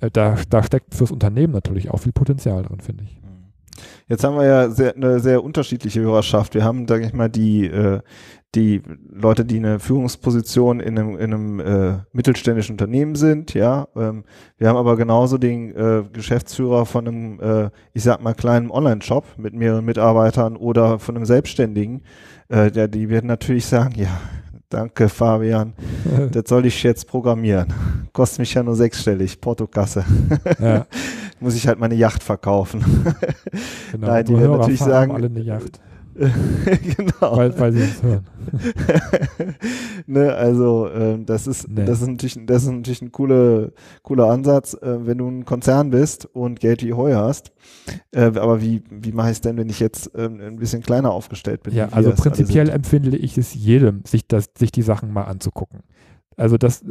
Äh, 0.00 0.10
da, 0.10 0.36
da 0.48 0.62
steckt 0.62 0.94
fürs 0.94 1.10
Unternehmen 1.10 1.52
natürlich 1.52 1.90
auch 1.90 1.98
viel 1.98 2.12
Potenzial 2.12 2.62
drin, 2.62 2.80
finde 2.80 3.04
ich. 3.04 3.19
Jetzt 4.08 4.24
haben 4.24 4.36
wir 4.36 4.44
ja 4.44 4.70
sehr, 4.70 4.94
eine 4.96 5.20
sehr 5.20 5.42
unterschiedliche 5.44 6.00
Hörerschaft. 6.00 6.54
Wir 6.54 6.64
haben, 6.64 6.86
sage 6.88 7.06
ich 7.06 7.12
mal, 7.12 7.28
die, 7.28 7.66
äh, 7.66 8.00
die 8.54 8.82
Leute, 9.12 9.44
die 9.44 9.58
eine 9.58 9.78
Führungsposition 9.78 10.80
in 10.80 10.98
einem, 10.98 11.16
in 11.16 11.34
einem 11.34 11.60
äh, 11.60 11.98
mittelständischen 12.12 12.74
Unternehmen 12.74 13.14
sind, 13.14 13.54
ja. 13.54 13.86
Ähm, 13.94 14.24
wir 14.58 14.68
haben 14.68 14.76
aber 14.76 14.96
genauso 14.96 15.38
den 15.38 15.74
äh, 15.76 16.02
Geschäftsführer 16.12 16.84
von 16.84 17.06
einem, 17.06 17.40
äh, 17.40 17.70
ich 17.92 18.02
sag 18.02 18.20
mal, 18.22 18.34
kleinen 18.34 18.70
Online-Shop 18.70 19.24
mit 19.36 19.54
mehreren 19.54 19.84
Mitarbeitern 19.84 20.56
oder 20.56 20.98
von 20.98 21.16
einem 21.16 21.26
Selbstständigen. 21.26 22.02
Äh, 22.48 22.72
der, 22.72 22.88
die 22.88 23.08
werden 23.08 23.28
natürlich 23.28 23.66
sagen, 23.66 23.94
ja, 23.96 24.20
Danke, 24.70 25.08
Fabian. 25.08 25.72
das 26.30 26.44
soll 26.46 26.64
ich 26.64 26.82
jetzt 26.84 27.06
programmieren. 27.08 27.66
Kostet 28.12 28.38
mich 28.38 28.54
ja 28.54 28.62
nur 28.62 28.76
sechsstellig, 28.76 29.40
Portokasse. 29.40 30.04
Ja. 30.60 30.86
Muss 31.40 31.56
ich 31.56 31.66
halt 31.66 31.78
meine 31.78 31.94
Yacht 31.94 32.22
verkaufen. 32.22 32.84
Genau, 33.90 34.06
Nein, 34.06 34.24
die 34.26 34.38
werden 34.38 34.58
natürlich 34.58 34.78
sagen. 34.80 35.12
alle 35.12 35.26
eine 35.26 35.40
Yacht. 35.40 35.80
genau. 36.96 37.36
Weil, 37.36 37.58
weil 37.58 37.72
sie 37.72 37.82
uns 37.82 38.02
hören. 38.02 38.26
ne, 40.06 40.34
also 40.34 40.88
äh, 40.88 41.18
das 41.24 41.46
ist 41.46 41.68
nee. 41.68 41.84
das 41.84 42.02
ist 42.02 42.08
natürlich 42.08 42.38
das 42.46 42.64
ist 42.64 42.70
natürlich 42.70 43.02
ein 43.02 43.12
cooler 43.12 43.70
cooler 44.02 44.30
Ansatz, 44.30 44.74
äh, 44.74 45.06
wenn 45.06 45.18
du 45.18 45.28
ein 45.28 45.44
Konzern 45.44 45.90
bist 45.90 46.26
und 46.26 46.60
Geld 46.60 46.82
wie 46.82 46.94
Heu 46.94 47.14
hast. 47.14 47.52
Äh, 48.10 48.24
aber 48.24 48.60
wie 48.60 48.82
wie 48.90 49.12
mache 49.12 49.28
ich 49.28 49.36
es 49.36 49.40
denn, 49.40 49.56
wenn 49.56 49.68
ich 49.68 49.80
jetzt 49.80 50.10
ähm, 50.16 50.40
ein 50.40 50.56
bisschen 50.56 50.82
kleiner 50.82 51.12
aufgestellt 51.12 51.62
bin? 51.62 51.74
Ja, 51.74 51.88
also 51.90 52.10
prinzipiell 52.12 52.68
empfinde 52.68 53.16
ich 53.16 53.38
es 53.38 53.54
jedem, 53.54 54.02
sich 54.04 54.26
das 54.26 54.50
sich 54.58 54.72
die 54.72 54.82
Sachen 54.82 55.12
mal 55.12 55.24
anzugucken. 55.24 55.80
Also 56.36 56.56
das 56.58 56.84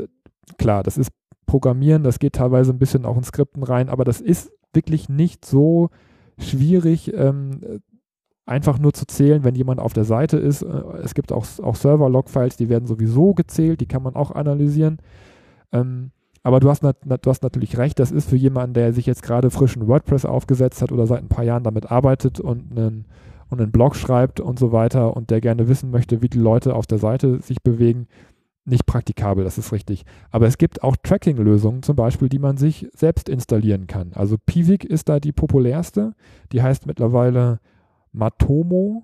klar, 0.57 0.83
das 0.83 0.97
ist 0.97 1.11
Programmieren, 1.45 2.03
das 2.03 2.19
geht 2.19 2.33
teilweise 2.33 2.71
ein 2.71 2.79
bisschen 2.79 3.05
auch 3.05 3.17
in 3.17 3.23
Skripten 3.23 3.63
rein, 3.63 3.89
aber 3.89 4.05
das 4.05 4.21
ist 4.21 4.51
wirklich 4.71 5.09
nicht 5.09 5.45
so 5.45 5.89
schwierig, 6.37 7.13
ähm, 7.13 7.81
einfach 8.49 8.79
nur 8.79 8.93
zu 8.93 9.05
zählen, 9.05 9.43
wenn 9.43 9.55
jemand 9.55 9.79
auf 9.79 9.93
der 9.93 10.03
Seite 10.03 10.37
ist. 10.37 10.63
Äh, 10.63 10.81
es 11.03 11.13
gibt 11.13 11.31
auch, 11.31 11.45
auch 11.61 11.75
Server-Log-Files, 11.75 12.57
die 12.57 12.69
werden 12.69 12.87
sowieso 12.87 13.33
gezählt, 13.33 13.79
die 13.79 13.85
kann 13.85 14.03
man 14.03 14.15
auch 14.15 14.31
analysieren. 14.31 14.97
Ähm, 15.71 16.11
aber 16.41 16.59
du 16.59 16.69
hast, 16.69 16.83
du 16.83 17.29
hast 17.29 17.43
natürlich 17.43 17.77
recht, 17.77 17.99
das 17.99 18.11
ist 18.11 18.29
für 18.29 18.37
jemanden, 18.37 18.73
der 18.73 18.93
sich 18.93 19.05
jetzt 19.05 19.23
gerade 19.23 19.51
frischen 19.51 19.87
WordPress 19.87 20.25
aufgesetzt 20.25 20.81
hat 20.81 20.91
oder 20.91 21.05
seit 21.05 21.19
ein 21.19 21.27
paar 21.27 21.43
Jahren 21.43 21.63
damit 21.63 21.91
arbeitet 21.91 22.39
und 22.39 22.71
einen, 22.71 23.05
und 23.49 23.61
einen 23.61 23.71
Blog 23.71 23.95
schreibt 23.95 24.39
und 24.39 24.57
so 24.57 24.71
weiter 24.71 25.15
und 25.15 25.29
der 25.29 25.41
gerne 25.41 25.67
wissen 25.67 25.91
möchte, 25.91 26.21
wie 26.21 26.29
die 26.29 26.39
Leute 26.39 26.75
auf 26.75 26.87
der 26.87 26.97
Seite 26.97 27.41
sich 27.41 27.61
bewegen, 27.61 28.07
nicht 28.65 28.85
praktikabel, 28.85 29.43
das 29.43 29.57
ist 29.57 29.71
richtig. 29.71 30.05
Aber 30.31 30.47
es 30.47 30.57
gibt 30.57 30.83
auch 30.83 30.95
Tracking-Lösungen 30.95 31.83
zum 31.83 31.95
Beispiel, 31.95 32.29
die 32.29 32.39
man 32.39 32.57
sich 32.57 32.87
selbst 32.93 33.27
installieren 33.27 33.87
kann. 33.87 34.11
Also 34.13 34.37
Pivik 34.37 34.85
ist 34.85 35.09
da 35.09 35.19
die 35.19 35.31
populärste. 35.31 36.13
Die 36.51 36.61
heißt 36.61 36.85
mittlerweile 36.85 37.59
Matomo. 38.11 39.03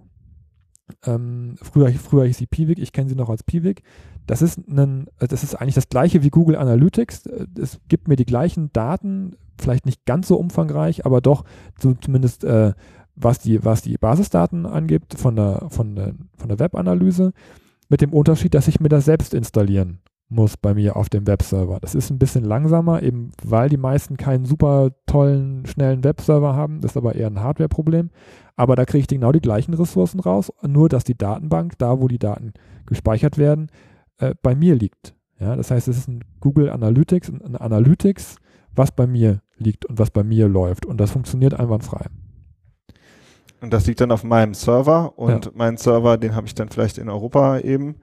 Ähm, 1.04 1.56
früher, 1.62 1.90
früher 1.94 2.26
hieß 2.26 2.38
sie 2.38 2.46
Piwik, 2.46 2.78
ich 2.78 2.92
kenne 2.92 3.10
sie 3.10 3.16
noch 3.16 3.30
als 3.30 3.44
Piwik. 3.44 3.82
Das 4.28 4.42
ist, 4.42 4.58
ein, 4.68 5.08
das 5.20 5.44
ist 5.44 5.56
eigentlich 5.56 5.76
das 5.76 5.90
gleiche 5.90 6.24
wie 6.24 6.30
Google 6.30 6.56
Analytics. 6.56 7.26
Es 7.60 7.80
gibt 7.88 8.08
mir 8.08 8.16
die 8.16 8.26
gleichen 8.26 8.72
Daten, 8.72 9.36
vielleicht 9.60 9.86
nicht 9.86 10.06
ganz 10.06 10.28
so 10.28 10.38
umfangreich, 10.38 11.06
aber 11.06 11.22
doch 11.22 11.44
so 11.80 11.94
zumindest 11.94 12.44
äh, 12.44 12.74
was, 13.16 13.40
die, 13.40 13.64
was 13.64 13.82
die 13.82 13.98
Basisdaten 13.98 14.66
angibt 14.66 15.18
von 15.18 15.36
der, 15.36 15.68
von 15.70 15.96
der, 15.96 16.14
von 16.38 16.50
der 16.50 16.60
Webanalyse, 16.60 17.34
mit 17.90 18.02
dem 18.02 18.14
Unterschied, 18.14 18.54
dass 18.54 18.68
ich 18.68 18.80
mir 18.80 18.90
das 18.90 19.06
selbst 19.06 19.34
installieren 19.34 20.00
muss 20.28 20.58
bei 20.58 20.74
mir 20.74 20.96
auf 20.96 21.10
dem 21.10 21.28
Webserver. 21.28 21.80
Das 21.80 21.96
ist 21.96 22.10
ein 22.10 22.18
bisschen 22.18 22.44
langsamer, 22.44 23.04
eben 23.04 23.32
weil 23.44 23.70
die 23.70 23.78
meisten 23.78 24.18
keinen 24.18 24.46
super 24.46 24.92
tollen, 25.06 25.66
schnellen 25.66 26.04
Webserver 26.04 26.56
haben. 26.56 26.82
Das 26.82 26.92
ist 26.92 26.98
aber 26.98 27.16
eher 27.16 27.28
ein 27.28 27.42
Hardware-Problem. 27.42 28.10
Aber 28.56 28.76
da 28.76 28.86
kriege 28.86 29.02
ich 29.02 29.08
genau 29.08 29.32
die 29.32 29.42
gleichen 29.42 29.74
Ressourcen 29.74 30.20
raus, 30.20 30.52
nur 30.66 30.90
dass 30.90 31.04
die 31.04 31.18
Datenbank, 31.18 31.78
da 31.78 32.00
wo 32.00 32.08
die 32.08 32.20
Daten 32.20 32.54
gespeichert 32.86 33.38
werden, 33.38 33.68
äh, 34.18 34.34
bei 34.42 34.56
mir 34.56 34.76
liegt. 34.76 35.16
Ja, 35.40 35.56
das 35.56 35.70
heißt, 35.70 35.88
es 35.88 35.98
ist 35.98 36.08
ein 36.08 36.24
Google 36.40 36.70
Analytics, 36.70 37.30
ein 37.30 37.56
Analytics, 37.56 38.38
was 38.74 38.92
bei 38.92 39.06
mir 39.06 39.42
liegt 39.58 39.86
und 39.86 40.00
was 40.00 40.10
bei 40.10 40.24
mir 40.24 40.48
läuft. 40.48 40.86
Und 40.86 41.00
das 41.00 41.12
funktioniert 41.12 41.54
einwandfrei. 41.54 42.06
Und 43.62 43.74
das 43.74 43.88
liegt 43.88 44.02
dann 44.02 44.12
auf 44.12 44.24
meinem 44.24 44.54
Server 44.54 45.18
und 45.18 45.46
ja. 45.46 45.52
meinen 45.54 45.78
Server, 45.78 46.18
den 46.18 46.36
habe 46.36 46.48
ich 46.48 46.56
dann 46.56 46.70
vielleicht 46.70 46.98
in 46.98 47.10
Europa 47.10 47.60
eben. 47.60 47.96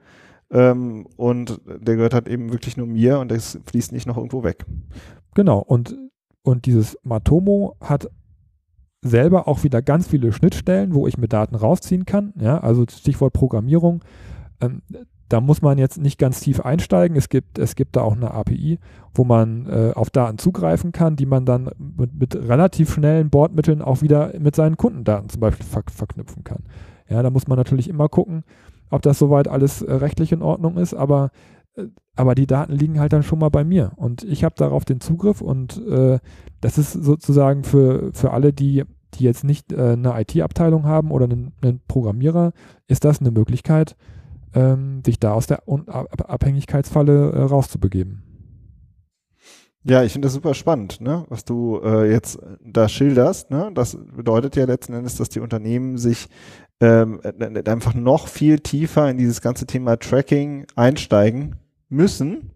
Ähm, 0.53 1.07
und 1.17 1.59
der 1.65 1.95
gehört 1.95 2.13
halt 2.13 2.29
eben 2.29 2.51
wirklich 2.51 2.77
nur 2.77 2.85
mir 2.85 3.19
und 3.19 3.31
das 3.31 3.59
fließt 3.65 3.91
nicht 3.91 4.05
noch 4.05 4.17
irgendwo 4.17 4.43
weg. 4.43 4.65
Genau, 5.33 5.59
und, 5.59 5.97
und 6.43 6.67
dieses 6.67 6.97
Matomo 7.03 7.75
hat 7.81 8.07
selber 9.01 9.47
auch 9.47 9.63
wieder 9.63 9.81
ganz 9.81 10.07
viele 10.07 10.31
Schnittstellen, 10.31 10.93
wo 10.93 11.07
ich 11.07 11.17
mir 11.17 11.27
Daten 11.27 11.55
rausziehen 11.55 12.05
kann. 12.05 12.33
Ja, 12.39 12.59
also 12.59 12.85
Stichwort 12.89 13.33
Programmierung. 13.33 14.03
Ähm, 14.61 14.83
da 15.27 15.41
muss 15.41 15.63
man 15.63 15.79
jetzt 15.79 15.99
nicht 15.99 16.19
ganz 16.19 16.41
tief 16.41 16.61
einsteigen. 16.61 17.17
Es 17.17 17.27
gibt, 17.27 17.57
es 17.57 17.73
gibt 17.73 17.95
da 17.95 18.01
auch 18.01 18.15
eine 18.15 18.31
API, 18.31 18.77
wo 19.15 19.23
man 19.23 19.65
äh, 19.65 19.91
auf 19.95 20.11
Daten 20.11 20.37
zugreifen 20.37 20.91
kann, 20.91 21.15
die 21.15 21.25
man 21.25 21.45
dann 21.45 21.71
mit, 21.79 22.13
mit, 22.13 22.35
relativ 22.35 22.93
schnellen 22.93 23.31
Bordmitteln 23.31 23.81
auch 23.81 24.03
wieder 24.03 24.31
mit 24.39 24.55
seinen 24.55 24.77
Kundendaten 24.77 25.29
zum 25.29 25.41
Beispiel 25.41 25.65
ver 25.65 25.81
verknüpfen 25.91 26.43
kann. 26.43 26.63
Ja, 27.09 27.23
da 27.23 27.31
muss 27.31 27.47
man 27.47 27.57
natürlich 27.57 27.89
immer 27.89 28.09
gucken, 28.09 28.43
ob 28.89 29.01
das 29.01 29.19
soweit 29.19 29.47
alles 29.47 29.81
äh, 29.81 29.93
rechtlich 29.93 30.31
in 30.31 30.41
Ordnung 30.41 30.77
ist, 30.77 30.93
aber, 30.93 31.31
äh, 31.75 31.85
aber 32.15 32.35
die 32.35 32.47
Daten 32.47 32.73
liegen 32.73 32.99
halt 32.99 33.13
dann 33.13 33.23
schon 33.23 33.39
mal 33.39 33.49
bei 33.49 33.63
mir 33.63 33.91
und 33.95 34.23
ich 34.23 34.43
habe 34.43 34.55
darauf 34.57 34.85
den 34.85 35.01
Zugriff 35.01 35.41
und 35.41 35.81
äh, 35.87 36.19
das 36.61 36.77
ist 36.77 36.93
sozusagen 36.93 37.63
für, 37.63 38.11
für 38.13 38.31
alle, 38.31 38.53
die, 38.53 38.83
die 39.15 39.23
jetzt 39.23 39.43
nicht 39.43 39.71
äh, 39.71 39.93
eine 39.93 40.19
IT-Abteilung 40.21 40.85
haben 40.85 41.11
oder 41.11 41.25
einen, 41.25 41.53
einen 41.61 41.81
Programmierer, 41.87 42.53
ist 42.87 43.05
das 43.05 43.19
eine 43.19 43.31
Möglichkeit, 43.31 43.95
ähm, 44.53 45.01
sich 45.05 45.19
da 45.19 45.33
aus 45.33 45.47
der 45.47 45.67
Un 45.67 45.87
Abhängigkeitsfalle 45.87 47.31
äh, 47.31 47.41
rauszubegeben. 47.41 48.23
Ja, 49.85 50.01
ich 50.03 50.13
finde 50.13 50.27
das 50.27 50.33
super 50.33 50.53
spannend, 50.53 51.01
ne? 51.01 51.25
was 51.27 51.43
du 51.43 51.81
äh, 51.83 52.09
jetzt 52.09 52.39
da 52.61 52.87
schilderst. 52.87 53.51
Ne? 53.51 53.69
Das 53.73 53.97
bedeutet 54.15 54.55
ja 54.55 54.63
letzten 54.63 54.93
Endes, 54.93 55.17
dass 55.17 55.27
die 55.27 55.41
Unternehmen 55.41 55.97
sich 55.97 56.29
ähm, 56.79 57.21
äh, 57.23 57.69
einfach 57.69 57.93
noch 57.93 58.27
viel 58.27 58.59
tiefer 58.59 59.09
in 59.09 59.17
dieses 59.17 59.41
ganze 59.41 59.65
Thema 59.65 59.97
Tracking 59.97 60.65
einsteigen 60.75 61.55
müssen, 61.89 62.51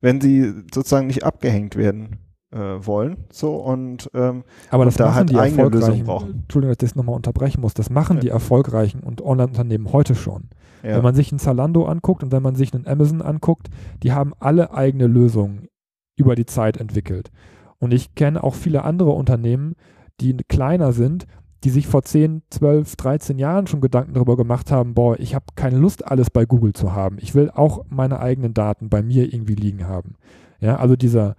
wenn 0.00 0.20
sie 0.20 0.52
sozusagen 0.72 1.06
nicht 1.06 1.24
abgehängt 1.24 1.76
werden 1.76 2.18
äh, 2.52 2.58
wollen. 2.58 3.24
So 3.30 3.56
und 3.56 4.10
ähm, 4.14 4.44
aber 4.70 4.84
das 4.84 4.94
und 4.94 5.00
da 5.00 5.06
machen 5.06 5.16
halt 5.16 5.30
die 5.30 5.36
eigene 5.38 5.62
erfolgreichen, 5.62 6.04
brauchen. 6.04 6.40
Entschuldigung, 6.42 6.74
dass 6.74 6.82
ich 6.82 6.90
das 6.90 6.96
nochmal 6.96 7.16
unterbrechen 7.16 7.60
muss, 7.60 7.74
das 7.74 7.90
machen 7.90 8.16
Ja. 8.16 8.20
die 8.20 8.28
erfolgreichen 8.28 9.00
und 9.00 9.22
Online-Unternehmen 9.22 9.92
heute 9.92 10.14
schon. 10.14 10.48
Ja. 10.82 10.96
Wenn 10.96 11.02
man 11.02 11.14
sich 11.14 11.30
einen 11.30 11.38
Zalando 11.38 11.84
anguckt 11.86 12.22
und 12.22 12.32
wenn 12.32 12.42
man 12.42 12.56
sich 12.56 12.74
einen 12.74 12.86
Amazon 12.86 13.22
anguckt, 13.22 13.68
die 14.02 14.12
haben 14.12 14.32
alle 14.40 14.74
eigene 14.74 15.06
Lösungen 15.06 15.68
über 16.16 16.34
die 16.34 16.46
Zeit 16.46 16.76
entwickelt. 16.76 17.30
Und 17.78 17.92
ich 17.92 18.14
kenne 18.14 18.42
auch 18.42 18.54
viele 18.54 18.84
andere 18.84 19.10
Unternehmen, 19.10 19.74
die 20.20 20.36
kleiner 20.36 20.92
sind, 20.92 21.26
die 21.64 21.70
sich 21.70 21.86
vor 21.86 22.02
10, 22.02 22.42
12, 22.50 22.96
13 22.96 23.38
Jahren 23.38 23.66
schon 23.66 23.80
Gedanken 23.80 24.14
darüber 24.14 24.36
gemacht 24.36 24.72
haben, 24.72 24.94
boah, 24.94 25.18
ich 25.18 25.34
habe 25.34 25.46
keine 25.54 25.78
Lust, 25.78 26.06
alles 26.06 26.30
bei 26.30 26.44
Google 26.44 26.72
zu 26.72 26.92
haben. 26.92 27.18
Ich 27.20 27.34
will 27.34 27.50
auch 27.50 27.84
meine 27.88 28.20
eigenen 28.20 28.54
Daten 28.54 28.88
bei 28.88 29.02
mir 29.02 29.32
irgendwie 29.32 29.54
liegen 29.54 29.86
haben. 29.86 30.14
Ja, 30.60 30.76
also 30.76 30.96
dieser, 30.96 31.36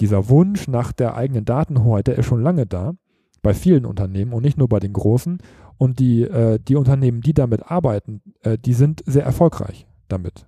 dieser 0.00 0.28
Wunsch 0.28 0.68
nach 0.68 0.92
der 0.92 1.16
eigenen 1.16 1.44
Datenhoheit, 1.44 2.06
der 2.06 2.18
ist 2.18 2.26
schon 2.26 2.42
lange 2.42 2.66
da, 2.66 2.94
bei 3.42 3.54
vielen 3.54 3.86
Unternehmen 3.86 4.32
und 4.32 4.42
nicht 4.42 4.58
nur 4.58 4.68
bei 4.68 4.80
den 4.80 4.92
großen. 4.92 5.38
Und 5.78 5.98
die, 5.98 6.22
äh, 6.22 6.58
die 6.58 6.76
Unternehmen, 6.76 7.20
die 7.20 7.34
damit 7.34 7.70
arbeiten, 7.70 8.22
äh, 8.42 8.58
die 8.58 8.72
sind 8.72 9.02
sehr 9.06 9.24
erfolgreich 9.24 9.86
damit. 10.08 10.46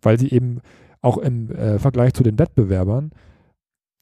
Weil 0.00 0.18
sie 0.18 0.30
eben 0.30 0.60
auch 1.00 1.18
im 1.18 1.50
äh, 1.50 1.78
Vergleich 1.78 2.14
zu 2.14 2.22
den 2.22 2.38
Wettbewerbern 2.38 3.12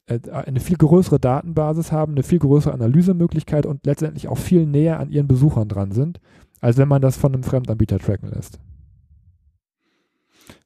eine 0.07 0.59
viel 0.59 0.77
größere 0.77 1.19
Datenbasis 1.19 1.91
haben, 1.91 2.13
eine 2.13 2.23
viel 2.23 2.39
größere 2.39 2.73
Analysemöglichkeit 2.73 3.65
und 3.65 3.85
letztendlich 3.85 4.27
auch 4.27 4.37
viel 4.37 4.65
näher 4.65 4.99
an 4.99 5.09
ihren 5.09 5.27
Besuchern 5.27 5.69
dran 5.69 5.91
sind, 5.91 6.19
als 6.59 6.77
wenn 6.77 6.87
man 6.89 7.01
das 7.01 7.15
von 7.17 7.33
einem 7.33 7.43
Fremdanbieter 7.43 7.99
tracken 7.99 8.29
lässt. 8.29 8.59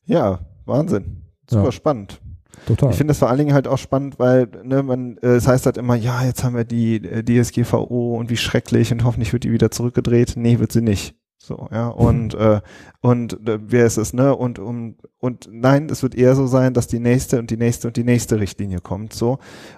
ja, 0.06 0.40
Wahnsinn. 0.66 1.24
Super 1.50 1.66
Ja. 1.66 1.72
spannend. 1.72 2.22
Total. 2.66 2.90
Ich 2.90 2.98
finde 2.98 3.12
das 3.12 3.20
vor 3.20 3.30
allen 3.30 3.38
Dingen 3.38 3.54
halt 3.54 3.68
auch 3.68 3.78
spannend, 3.78 4.20
weil 4.20 4.48
ne, 4.64 4.82
man, 4.84 5.18
äh, 5.18 5.36
es 5.36 5.48
heißt 5.48 5.66
halt 5.66 5.78
immer, 5.78 5.96
ja, 5.96 6.24
jetzt 6.26 6.44
haben 6.44 6.56
wir 6.56 6.66
die 6.66 6.96
äh, 6.96 7.24
DSGVO 7.24 8.18
und 8.18 8.30
wie 8.30 8.36
schrecklich 8.38 8.92
und 8.92 9.04
hoffentlich 9.04 9.32
wird 9.32 9.44
die 9.44 9.52
wieder 9.52 9.70
zurückgedreht. 9.72 10.34
Nee, 10.36 10.60
wird 10.60 10.72
sie 10.72 10.82
nicht. 10.82 11.16
So, 11.40 11.70
ja, 11.72 11.88
und, 11.88 12.34
äh, 12.34 12.62
und 13.00 13.48
äh, 13.48 13.60
wer 13.62 13.86
ist 13.86 13.98
es, 13.98 14.12
ne? 14.12 14.36
Und, 14.36 14.58
um, 14.60 14.96
und 15.20 15.48
nein, 15.52 15.88
es 15.90 16.02
wird 16.02 16.16
eher 16.16 16.36
so 16.36 16.48
sein, 16.48 16.74
dass 16.74 16.88
die 16.88 17.00
nächste 17.00 17.40
und 17.40 17.52
die 17.52 17.58
nächste 17.58 17.88
und 17.88 17.96
die 17.96 18.04
nächste 18.04 18.40
Richtlinie 18.40 18.80
kommt, 18.80 19.14
so. 19.14 19.38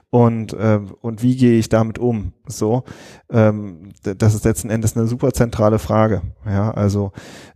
Und, 0.09 0.53
äh, 0.53 0.79
und 1.01 1.21
wie 1.21 1.35
gehe 1.35 1.59
ich 1.59 1.69
damit 1.69 1.99
um? 1.99 2.33
So, 2.47 2.83
ähm, 3.29 3.89
das 4.03 4.35
ist 4.35 4.45
letzten 4.45 4.69
Endes 4.69 4.95
eine 4.95 5.05
super 5.07 5.33
zentrale 5.33 5.79
Frage. 5.79 6.21
Ja, 6.45 6.71
also 6.71 7.11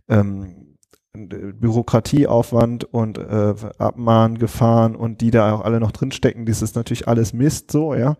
ähm, 0.08 0.63
Bürokratieaufwand 1.14 2.84
und 2.84 3.18
äh, 3.18 3.54
Abmahngefahren 3.78 4.96
und 4.96 5.20
die 5.20 5.30
da 5.30 5.54
auch 5.54 5.60
alle 5.60 5.78
noch 5.78 5.92
drinstecken, 5.92 6.44
das 6.44 6.60
ist 6.60 6.74
natürlich 6.74 7.06
alles 7.06 7.32
Mist 7.32 7.70
so, 7.70 7.94
ja. 7.94 8.16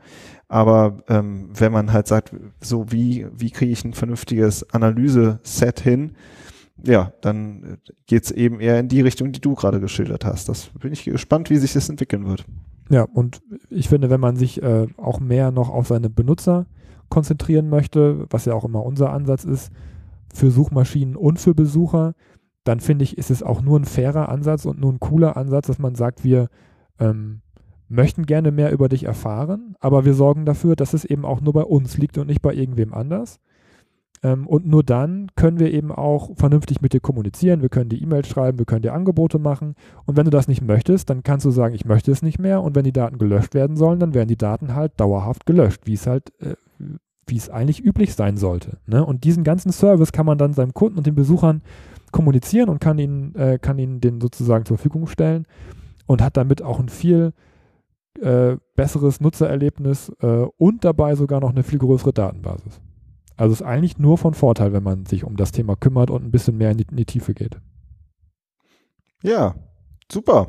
Aber 0.48 0.98
ähm, 1.08 1.48
wenn 1.52 1.72
man 1.72 1.92
halt 1.92 2.06
sagt, 2.06 2.32
so 2.60 2.92
wie, 2.92 3.26
wie 3.34 3.50
kriege 3.50 3.72
ich 3.72 3.84
ein 3.84 3.94
vernünftiges 3.94 4.70
Analyse-Set 4.72 5.80
hin, 5.80 6.12
ja, 6.84 7.12
dann 7.20 7.64
äh, 7.64 7.92
geht's 8.06 8.30
eben 8.30 8.60
eher 8.60 8.78
in 8.78 8.88
die 8.88 9.00
Richtung, 9.00 9.32
die 9.32 9.40
du 9.40 9.54
gerade 9.54 9.80
geschildert 9.80 10.24
hast. 10.24 10.48
Das 10.48 10.70
bin 10.78 10.92
ich 10.92 11.04
gespannt, 11.04 11.50
wie 11.50 11.56
sich 11.56 11.72
das 11.72 11.88
entwickeln 11.88 12.26
wird. 12.26 12.44
Ja, 12.90 13.02
und 13.02 13.42
ich 13.70 13.88
finde, 13.88 14.10
wenn 14.10 14.20
man 14.20 14.36
sich 14.36 14.62
äh, 14.62 14.86
auch 14.98 15.18
mehr 15.18 15.50
noch 15.50 15.70
auf 15.70 15.88
seine 15.88 16.10
Benutzer 16.10 16.66
konzentrieren 17.08 17.68
möchte, 17.68 18.26
was 18.30 18.44
ja 18.44 18.54
auch 18.54 18.64
immer 18.64 18.84
unser 18.84 19.12
Ansatz 19.12 19.44
ist, 19.44 19.72
für 20.32 20.50
Suchmaschinen 20.50 21.16
und 21.16 21.38
für 21.38 21.54
Besucher, 21.54 22.14
dann 22.64 22.80
finde 22.80 23.04
ich, 23.04 23.18
ist 23.18 23.30
es 23.30 23.42
auch 23.42 23.62
nur 23.62 23.78
ein 23.78 23.84
fairer 23.84 24.28
Ansatz 24.28 24.64
und 24.64 24.80
nur 24.80 24.92
ein 24.92 25.00
cooler 25.00 25.36
Ansatz, 25.36 25.66
dass 25.66 25.78
man 25.78 25.94
sagt, 25.94 26.24
wir 26.24 26.48
ähm, 26.98 27.42
möchten 27.88 28.26
gerne 28.26 28.50
mehr 28.50 28.72
über 28.72 28.88
dich 28.88 29.04
erfahren, 29.04 29.76
aber 29.80 30.04
wir 30.04 30.14
sorgen 30.14 30.46
dafür, 30.46 30.74
dass 30.74 30.94
es 30.94 31.04
eben 31.04 31.24
auch 31.24 31.40
nur 31.40 31.52
bei 31.52 31.62
uns 31.62 31.98
liegt 31.98 32.18
und 32.18 32.26
nicht 32.26 32.42
bei 32.42 32.54
irgendwem 32.54 32.94
anders. 32.94 33.38
Ähm, 34.22 34.46
und 34.46 34.66
nur 34.66 34.82
dann 34.82 35.28
können 35.36 35.60
wir 35.60 35.72
eben 35.72 35.92
auch 35.92 36.30
vernünftig 36.36 36.80
mit 36.80 36.94
dir 36.94 37.00
kommunizieren. 37.00 37.60
Wir 37.60 37.68
können 37.68 37.90
dir 37.90 38.00
E-Mails 38.00 38.26
schreiben, 38.26 38.58
wir 38.58 38.64
können 38.64 38.82
dir 38.82 38.94
Angebote 38.94 39.38
machen. 39.38 39.74
Und 40.06 40.16
wenn 40.16 40.24
du 40.24 40.30
das 40.30 40.48
nicht 40.48 40.62
möchtest, 40.62 41.10
dann 41.10 41.22
kannst 41.22 41.44
du 41.44 41.50
sagen, 41.50 41.74
ich 41.74 41.84
möchte 41.84 42.10
es 42.10 42.22
nicht 42.22 42.38
mehr. 42.38 42.62
Und 42.62 42.74
wenn 42.74 42.84
die 42.84 42.92
Daten 42.92 43.18
gelöscht 43.18 43.54
werden 43.54 43.76
sollen, 43.76 44.00
dann 44.00 44.14
werden 44.14 44.28
die 44.28 44.38
Daten 44.38 44.74
halt 44.74 44.92
dauerhaft 44.98 45.44
gelöscht, 45.44 45.82
wie 45.84 45.92
es 45.92 46.06
halt, 46.06 46.32
äh, 46.40 46.54
wie 47.26 47.36
es 47.36 47.50
eigentlich 47.50 47.84
üblich 47.84 48.14
sein 48.14 48.38
sollte. 48.38 48.78
Ne? 48.86 49.04
Und 49.04 49.24
diesen 49.24 49.44
ganzen 49.44 49.72
Service 49.72 50.12
kann 50.12 50.26
man 50.26 50.38
dann 50.38 50.54
seinem 50.54 50.72
Kunden 50.72 50.96
und 50.96 51.06
den 51.06 51.14
Besuchern 51.14 51.62
kommunizieren 52.14 52.68
und 52.68 52.80
kann 52.80 52.96
ihnen, 52.98 53.34
äh, 53.34 53.58
kann 53.60 53.76
ihnen 53.76 54.00
den 54.00 54.20
sozusagen 54.20 54.64
zur 54.64 54.78
Verfügung 54.78 55.08
stellen 55.08 55.46
und 56.06 56.22
hat 56.22 56.36
damit 56.36 56.62
auch 56.62 56.78
ein 56.78 56.88
viel 56.88 57.32
äh, 58.20 58.56
besseres 58.76 59.20
Nutzererlebnis 59.20 60.12
äh, 60.20 60.46
und 60.56 60.84
dabei 60.84 61.16
sogar 61.16 61.40
noch 61.40 61.50
eine 61.50 61.64
viel 61.64 61.80
größere 61.80 62.12
Datenbasis. 62.12 62.80
Also 63.36 63.52
ist 63.52 63.62
eigentlich 63.62 63.98
nur 63.98 64.16
von 64.16 64.32
Vorteil, 64.32 64.72
wenn 64.72 64.84
man 64.84 65.06
sich 65.06 65.24
um 65.24 65.36
das 65.36 65.50
Thema 65.50 65.74
kümmert 65.74 66.08
und 66.08 66.24
ein 66.24 66.30
bisschen 66.30 66.56
mehr 66.56 66.70
in 66.70 66.78
die, 66.78 66.86
in 66.88 66.96
die 66.96 67.04
Tiefe 67.04 67.34
geht. 67.34 67.58
Ja, 69.24 69.56
super. 70.10 70.46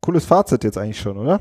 Cooles 0.00 0.24
Fazit 0.24 0.62
jetzt 0.62 0.78
eigentlich 0.78 1.00
schon, 1.00 1.18
oder? 1.18 1.40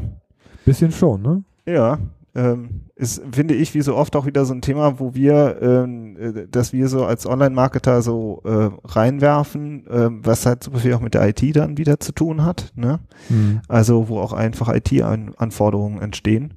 Bisschen 0.66 0.92
schon, 0.92 1.22
ne? 1.22 1.44
Ja, 1.68 2.00
ähm, 2.36 2.82
ist, 2.96 3.22
finde 3.32 3.56
ich, 3.56 3.74
wie 3.74 3.82
so 3.82 3.96
oft 3.96 4.16
auch 4.16 4.26
wieder 4.26 4.46
so 4.46 4.54
ein 4.54 4.62
Thema, 4.62 5.00
wo 5.00 5.16
wir, 5.16 5.58
ähm, 5.62 6.18
äh, 6.18 6.48
dass 6.48 6.74
wir 6.74 6.88
so 6.88 7.06
als 7.06 7.26
Online-Marketer 7.26 8.02
so 8.02 8.42
äh, 8.46 8.70
reinwerfen, 8.88 9.86
ähm, 9.90 10.22
was 10.24 10.46
halt 10.46 10.64
super 10.64 10.80
viel 10.80 10.94
auch 10.94 11.02
mit 11.02 11.14
der 11.14 11.28
IT 11.28 11.56
dann 11.56 11.78
wieder 11.78 12.00
zu 12.00 12.12
tun 12.12 12.46
hat, 12.46 12.72
ne? 12.76 13.00
Also 13.68 14.10
wo 14.10 14.20
auch 14.20 14.34
einfach 14.34 14.74
IT-Anforderungen 14.74 16.02
entstehen. 16.02 16.56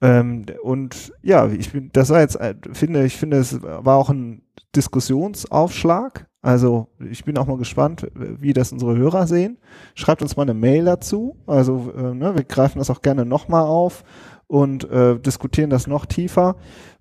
Ähm, 0.00 0.46
und 0.62 1.12
ja, 1.22 1.46
ich 1.48 1.72
bin, 1.72 1.90
das 1.92 2.10
war 2.10 2.20
jetzt, 2.20 2.36
äh, 2.36 2.54
finde 2.72 3.04
ich, 3.04 3.16
finde 3.16 3.38
es 3.38 3.62
war 3.62 3.96
auch 3.96 4.10
ein 4.10 4.42
Diskussionsaufschlag. 4.74 6.26
Also 6.42 6.88
ich 6.98 7.24
bin 7.24 7.38
auch 7.38 7.46
mal 7.46 7.56
gespannt, 7.56 8.08
wie 8.14 8.52
das 8.52 8.72
unsere 8.72 8.96
Hörer 8.96 9.28
sehen. 9.28 9.58
Schreibt 9.94 10.22
uns 10.22 10.36
mal 10.36 10.42
eine 10.42 10.54
Mail 10.54 10.84
dazu. 10.84 11.36
Also 11.46 11.92
äh, 11.96 12.14
ne, 12.14 12.34
wir 12.34 12.42
greifen 12.42 12.78
das 12.78 12.90
auch 12.90 13.00
gerne 13.00 13.24
nochmal 13.24 13.64
auf 13.64 14.02
und 14.46 14.88
äh, 14.90 15.18
diskutieren 15.18 15.70
das 15.70 15.86
noch 15.86 16.06
tiefer. 16.06 16.56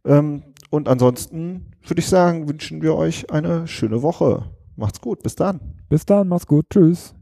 Ähm, 0.05 0.43
und 0.69 0.87
ansonsten 0.87 1.71
würde 1.85 1.99
ich 1.99 2.07
sagen, 2.07 2.47
wünschen 2.47 2.81
wir 2.81 2.95
euch 2.95 3.29
eine 3.31 3.67
schöne 3.67 4.01
Woche. 4.01 4.51
Macht's 4.75 5.01
gut, 5.01 5.21
bis 5.23 5.35
dann. 5.35 5.59
Bis 5.89 6.05
dann, 6.05 6.27
mach's 6.27 6.47
gut, 6.47 6.65
tschüss. 6.69 7.13